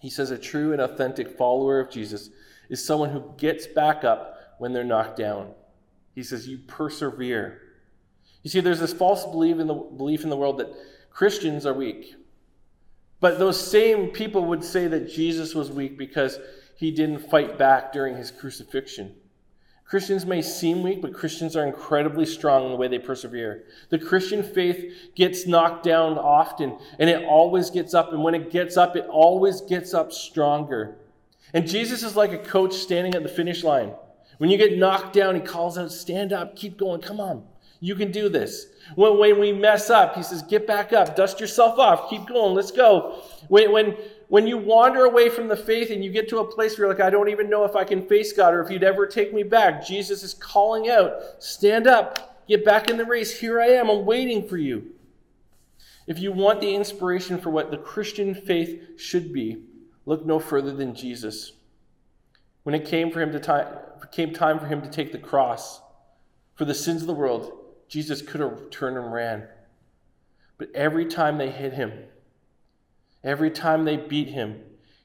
He 0.01 0.11
says 0.11 0.29
a 0.29 0.37
true 0.37 0.71
and 0.71 0.83
authentic 0.83 1.35
follower 1.35 1.79
of 1.79 1.89
Jesus 1.89 2.29
is 2.69 2.85
someone 2.85 3.09
who 3.09 3.33
gets 3.37 3.65
back 3.65 4.03
up 4.03 4.37
when 4.59 4.71
they're 4.71 4.83
knocked 4.83 5.17
down. 5.17 5.55
He 6.13 6.21
says 6.21 6.47
you 6.47 6.59
persevere. 6.59 7.59
You 8.43 8.51
see, 8.51 8.59
there's 8.59 8.81
this 8.81 8.93
false 8.93 9.25
belief 9.25 9.57
in 9.57 9.65
the 9.65 9.73
belief 9.73 10.23
in 10.23 10.29
the 10.29 10.37
world 10.37 10.59
that 10.59 10.71
Christians 11.13 11.65
are 11.65 11.73
weak. 11.73 12.15
But 13.19 13.39
those 13.39 13.59
same 13.65 14.09
people 14.09 14.45
would 14.45 14.63
say 14.63 14.87
that 14.87 15.09
Jesus 15.09 15.55
was 15.55 15.71
weak 15.71 15.97
because 15.97 16.39
he 16.75 16.91
didn't 16.91 17.29
fight 17.29 17.57
back 17.57 17.93
during 17.93 18.17
his 18.17 18.31
crucifixion. 18.31 19.15
Christians 19.85 20.25
may 20.25 20.41
seem 20.41 20.81
weak, 20.81 21.01
but 21.01 21.13
Christians 21.13 21.55
are 21.55 21.65
incredibly 21.65 22.25
strong 22.25 22.65
in 22.65 22.71
the 22.71 22.77
way 22.77 22.87
they 22.87 22.97
persevere. 22.97 23.65
The 23.89 23.99
Christian 23.99 24.41
faith 24.41 25.11
gets 25.15 25.45
knocked 25.45 25.83
down 25.83 26.17
often, 26.17 26.77
and 26.97 27.09
it 27.09 27.23
always 27.23 27.69
gets 27.69 27.93
up. 27.93 28.11
And 28.11 28.23
when 28.23 28.33
it 28.33 28.49
gets 28.49 28.75
up, 28.75 28.95
it 28.95 29.05
always 29.07 29.61
gets 29.61 29.93
up 29.93 30.11
stronger. 30.11 30.95
And 31.53 31.67
Jesus 31.67 32.01
is 32.01 32.15
like 32.15 32.31
a 32.31 32.39
coach 32.39 32.73
standing 32.73 33.13
at 33.13 33.21
the 33.21 33.29
finish 33.29 33.63
line. 33.63 33.93
When 34.39 34.49
you 34.49 34.57
get 34.57 34.77
knocked 34.77 35.13
down, 35.13 35.35
he 35.35 35.41
calls 35.41 35.77
out, 35.77 35.91
Stand 35.91 36.33
up, 36.33 36.55
keep 36.55 36.75
going, 36.77 37.01
come 37.01 37.19
on. 37.19 37.45
You 37.83 37.95
can 37.95 38.13
do 38.13 38.29
this. 38.29 38.67
When, 38.95 39.19
when 39.19 39.41
we 39.41 39.51
mess 39.51 39.89
up, 39.89 40.15
he 40.15 40.23
says, 40.23 40.41
Get 40.41 40.65
back 40.65 40.93
up, 40.93 41.17
dust 41.17 41.41
yourself 41.41 41.77
off, 41.77 42.09
keep 42.09 42.25
going, 42.27 42.55
let's 42.55 42.71
go. 42.71 43.21
When, 43.49 43.73
when, 43.73 43.97
when 44.29 44.47
you 44.47 44.57
wander 44.57 45.03
away 45.03 45.27
from 45.27 45.49
the 45.49 45.57
faith 45.57 45.91
and 45.91 46.01
you 46.01 46.09
get 46.09 46.29
to 46.29 46.37
a 46.37 46.49
place 46.49 46.77
where 46.77 46.87
you're 46.87 46.95
like, 46.95 47.05
I 47.05 47.09
don't 47.09 47.27
even 47.27 47.49
know 47.49 47.65
if 47.65 47.75
I 47.75 47.83
can 47.83 48.07
face 48.07 48.31
God 48.31 48.53
or 48.53 48.61
if 48.61 48.71
you'd 48.71 48.85
ever 48.85 49.05
take 49.05 49.33
me 49.33 49.43
back, 49.43 49.85
Jesus 49.85 50.23
is 50.23 50.33
calling 50.33 50.87
out, 50.87 51.11
Stand 51.39 51.85
up, 51.85 52.47
get 52.47 52.63
back 52.63 52.89
in 52.89 52.95
the 52.95 53.03
race. 53.03 53.37
Here 53.37 53.59
I 53.59 53.67
am, 53.67 53.89
I'm 53.89 54.05
waiting 54.05 54.47
for 54.47 54.55
you. 54.55 54.93
If 56.07 56.19
you 56.19 56.31
want 56.31 56.61
the 56.61 56.73
inspiration 56.73 57.37
for 57.37 57.49
what 57.49 57.69
the 57.69 57.77
Christian 57.77 58.33
faith 58.33 58.97
should 58.97 59.33
be, 59.33 59.61
look 60.05 60.25
no 60.25 60.39
further 60.39 60.71
than 60.71 60.95
Jesus. 60.95 61.51
When 62.63 62.75
it 62.75 62.85
came 62.85 63.11
for 63.11 63.21
him 63.21 63.33
to 63.33 63.41
time, 63.41 63.67
came 64.13 64.31
time 64.31 64.57
for 64.57 64.67
him 64.67 64.81
to 64.81 64.89
take 64.89 65.11
the 65.11 65.17
cross 65.17 65.81
for 66.55 66.63
the 66.63 66.73
sins 66.73 67.01
of 67.01 67.07
the 67.07 67.13
world, 67.13 67.59
Jesus 67.93 68.23
could 68.23 68.41
have 68.41 68.71
turned 68.71 68.97
and 68.97 69.13
ran. 69.13 69.47
But 70.57 70.69
every 70.73 71.05
time 71.05 71.37
they 71.37 71.51
hit 71.51 71.73
him, 71.73 71.93
every 73.23 73.51
time 73.51 73.85
they 73.85 73.97
beat 73.97 74.29
him, 74.29 74.59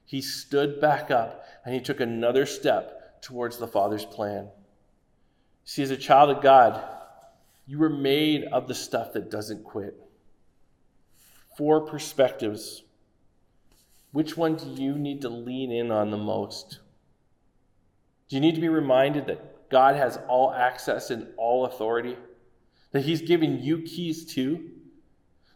he 0.06 0.22
stood 0.22 0.80
back 0.80 1.10
up 1.10 1.44
and 1.66 1.74
he 1.74 1.82
took 1.82 2.00
another 2.00 2.46
step 2.46 3.20
towards 3.20 3.58
the 3.58 3.66
Father's 3.66 4.06
plan. 4.06 4.48
See, 5.64 5.82
as 5.82 5.90
a 5.90 5.98
child 5.98 6.30
of 6.30 6.42
God, 6.42 6.82
you 7.66 7.78
were 7.78 7.90
made 7.90 8.44
of 8.44 8.68
the 8.68 8.74
stuff 8.74 9.12
that 9.12 9.30
doesn't 9.30 9.64
quit. 9.64 9.94
Four 11.58 11.82
perspectives. 11.82 12.84
Which 14.12 14.34
one 14.34 14.56
do 14.56 14.66
you 14.66 14.94
need 14.94 15.20
to 15.20 15.28
lean 15.28 15.70
in 15.70 15.90
on 15.90 16.10
the 16.10 16.16
most? 16.16 16.78
Do 18.30 18.36
you 18.36 18.40
need 18.40 18.54
to 18.54 18.62
be 18.62 18.70
reminded 18.70 19.26
that 19.26 19.68
God 19.68 19.94
has 19.94 20.18
all 20.26 20.54
access 20.54 21.10
and 21.10 21.26
all 21.36 21.66
authority? 21.66 22.16
That 22.92 23.04
He's 23.04 23.22
given 23.22 23.62
you 23.62 23.82
keys 23.82 24.24
too? 24.24 24.70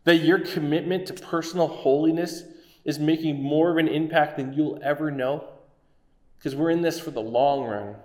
That 0.04 0.16
your 0.16 0.38
commitment 0.38 1.06
to 1.06 1.14
personal 1.14 1.68
holiness 1.68 2.44
is 2.84 2.98
making 2.98 3.42
more 3.42 3.70
of 3.70 3.76
an 3.76 3.88
impact 3.88 4.36
than 4.36 4.52
you'll 4.52 4.80
ever 4.82 5.10
know? 5.10 5.48
Because 6.38 6.56
we're 6.56 6.70
in 6.70 6.82
this 6.82 6.98
for 6.98 7.10
the 7.10 7.20
long 7.20 7.64
run. 7.64 7.96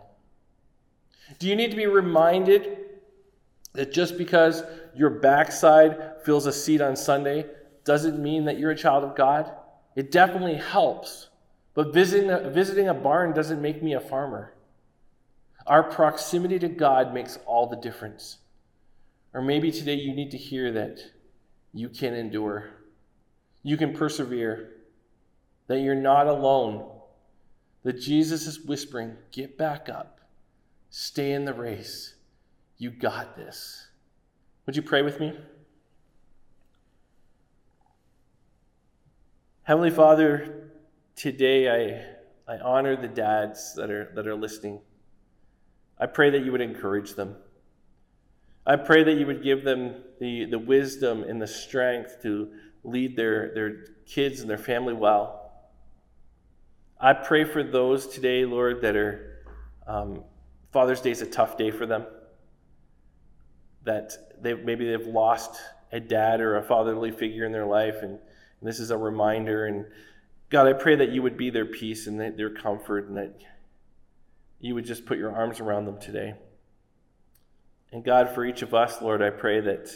Do 1.40 1.48
you 1.48 1.56
need 1.56 1.72
to 1.72 1.78
be 1.78 1.88
reminded 1.88 2.78
that 3.74 3.92
just 3.92 4.18
because 4.18 4.64
your 4.96 5.10
backside 5.10 6.24
fills 6.24 6.46
a 6.46 6.54
seat 6.54 6.82
on 6.82 6.96
Sunday 6.96 7.46
doesn't 7.84 8.22
mean 8.22 8.46
that 8.46 8.60
you're 8.60 8.72
a 8.72 8.78
child 8.78 9.04
of 9.04 9.16
God? 9.16 9.52
It 9.96 10.12
definitely 10.12 10.56
helps. 10.56 11.30
But 11.74 11.94
visiting 11.94 12.30
a, 12.30 12.50
visiting 12.50 12.88
a 12.88 12.94
barn 12.94 13.34
doesn't 13.34 13.62
make 13.62 13.84
me 13.84 13.94
a 13.94 14.00
farmer. 14.00 14.54
Our 15.66 15.84
proximity 15.84 16.60
to 16.60 16.70
God 16.70 17.14
makes 17.14 17.38
all 17.46 17.68
the 17.68 17.76
difference. 17.76 18.38
Or 19.34 19.42
maybe 19.42 19.72
today 19.72 19.96
you 19.96 20.14
need 20.14 20.32
to 20.32 20.38
hear 20.38 20.72
that 20.72 21.00
you 21.74 21.90
can 21.90 22.14
endure, 22.14 22.70
you 23.62 23.78
can 23.78 23.94
persevere, 23.94 24.72
that 25.68 25.80
you're 25.80 25.96
not 25.96 26.28
alone, 26.28 26.90
that 27.84 28.00
Jesus 28.00 28.48
is 28.48 28.60
whispering, 28.62 29.16
Get 29.32 29.58
back 29.58 29.90
up, 29.90 30.22
stay 30.90 31.34
in 31.34 31.46
the 31.46 31.54
race. 31.54 32.16
You 32.78 32.92
got 32.92 33.36
this. 33.36 33.88
Would 34.66 34.76
you 34.76 34.82
pray 34.82 35.02
with 35.02 35.20
me? 35.20 35.34
Heavenly 39.64 39.90
Father, 39.90 40.72
today 41.16 41.70
I, 42.48 42.54
I 42.54 42.60
honor 42.60 42.96
the 42.96 43.08
dads 43.08 43.74
that 43.76 43.90
are, 43.90 44.12
that 44.16 44.28
are 44.28 44.36
listening. 44.36 44.80
I 46.00 46.06
pray 46.06 46.30
that 46.30 46.46
you 46.46 46.52
would 46.52 46.62
encourage 46.62 47.16
them. 47.16 47.36
I 48.68 48.76
pray 48.76 49.02
that 49.06 49.14
you 49.14 49.26
would 49.26 49.44
give 49.44 49.64
them 49.64 49.96
the, 50.20 50.44
the 50.44 50.60
wisdom 50.60 51.24
and 51.24 51.42
the 51.42 51.48
strength 51.48 52.22
to 52.24 52.50
lead 52.84 53.16
their, 53.16 53.54
their 53.54 53.86
kids 54.06 54.42
and 54.42 54.50
their 54.50 54.58
family 54.58 54.94
well. 54.94 55.54
I 57.00 57.14
pray 57.14 57.46
for 57.46 57.64
those 57.64 58.08
today, 58.08 58.44
Lord, 58.44 58.82
that 58.82 58.98
are 58.98 59.46
um, 59.88 60.26
Father's 60.74 61.00
Day 61.00 61.12
is 61.12 61.22
a 61.22 61.26
tough 61.26 61.58
day 61.58 61.72
for 61.72 61.86
them. 61.86 62.06
That 63.84 64.12
they 64.42 64.54
maybe 64.54 64.86
they've 64.86 65.08
lost 65.08 65.62
a 65.94 66.02
dad 66.02 66.42
or 66.42 66.58
a 66.58 66.64
fatherly 66.64 67.12
figure 67.12 67.46
in 67.46 67.54
their 67.54 67.66
life, 67.66 67.98
and, 68.02 68.12
and 68.12 68.20
this 68.70 68.82
is 68.82 68.92
a 68.92 68.98
reminder. 68.98 69.68
And 69.68 69.86
God, 70.50 70.68
I 70.68 70.74
pray 70.74 70.98
that 70.98 71.12
you 71.12 71.22
would 71.22 71.38
be 71.38 71.50
their 71.52 71.66
peace 71.66 72.08
and 72.08 72.20
their 72.20 72.50
comfort, 72.50 73.08
and 73.08 73.16
that 73.16 73.40
you 74.60 74.76
would 74.76 74.86
just 74.86 75.06
put 75.06 75.18
your 75.18 75.34
arms 75.34 75.62
around 75.62 75.86
them 75.86 76.00
today. 76.02 76.36
And 77.92 78.04
God, 78.04 78.34
for 78.34 78.46
each 78.46 78.62
of 78.62 78.74
us, 78.74 79.02
Lord, 79.02 79.22
I 79.22 79.30
pray 79.30 79.62
that 79.62 79.90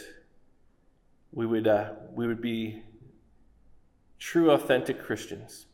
we 1.32 1.46
would, 1.46 1.66
uh, 1.66 1.90
we 2.14 2.26
would 2.26 2.40
be 2.40 2.82
true, 4.18 4.50
authentic 4.50 5.02
Christians. 5.02 5.66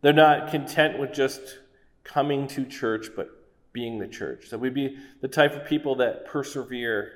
They're 0.00 0.12
not 0.12 0.50
content 0.50 0.98
with 0.98 1.12
just 1.12 1.40
coming 2.04 2.46
to 2.48 2.64
church, 2.64 3.08
but 3.14 3.28
being 3.72 3.98
the 3.98 4.08
church. 4.08 4.50
That 4.50 4.58
we'd 4.58 4.74
be 4.74 4.96
the 5.20 5.28
type 5.28 5.54
of 5.54 5.66
people 5.66 5.96
that 5.96 6.26
persevere. 6.26 7.12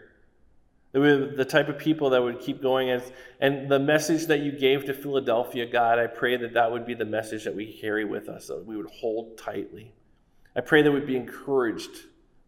The 0.92 1.46
type 1.46 1.68
of 1.68 1.78
people 1.78 2.10
that 2.10 2.22
would 2.22 2.40
keep 2.40 2.62
going. 2.62 2.90
As, 2.90 3.12
and 3.40 3.70
the 3.70 3.78
message 3.78 4.26
that 4.26 4.40
you 4.40 4.52
gave 4.52 4.86
to 4.86 4.94
Philadelphia, 4.94 5.66
God, 5.66 5.98
I 5.98 6.06
pray 6.06 6.36
that 6.38 6.54
that 6.54 6.72
would 6.72 6.86
be 6.86 6.94
the 6.94 7.04
message 7.04 7.44
that 7.44 7.54
we 7.54 7.78
carry 7.78 8.04
with 8.04 8.28
us, 8.28 8.46
that 8.46 8.64
we 8.64 8.76
would 8.76 8.90
hold 8.90 9.36
tightly. 9.36 9.92
I 10.54 10.62
pray 10.62 10.82
that 10.82 10.90
we'd 10.90 11.06
be 11.06 11.16
encouraged 11.16 11.90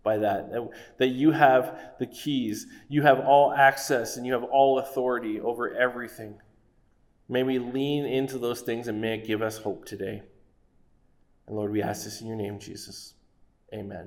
by 0.09 0.17
that, 0.17 0.51
that, 0.51 0.71
that 0.97 1.09
you 1.09 1.33
have 1.33 1.79
the 1.99 2.07
keys, 2.07 2.67
you 2.89 3.03
have 3.03 3.21
all 3.21 3.53
access, 3.53 4.17
and 4.17 4.27
you 4.27 4.33
have 4.33 4.45
all 4.45 4.79
authority 4.79 5.39
over 5.39 5.75
everything. 5.75 6.41
May 7.29 7.43
we 7.43 7.59
lean 7.59 8.07
into 8.07 8.39
those 8.39 8.63
things 8.63 8.89
and 8.89 9.03
may 9.03 9.19
it 9.19 9.27
give 9.27 9.43
us 9.43 9.59
hope 9.59 9.85
today. 9.85 10.23
And 11.47 11.57
Lord, 11.57 11.71
we 11.71 11.83
ask 11.83 12.05
this 12.05 12.23
in 12.23 12.27
your 12.27 12.37
name, 12.37 12.59
Jesus. 12.59 13.13
Amen. 13.75 14.07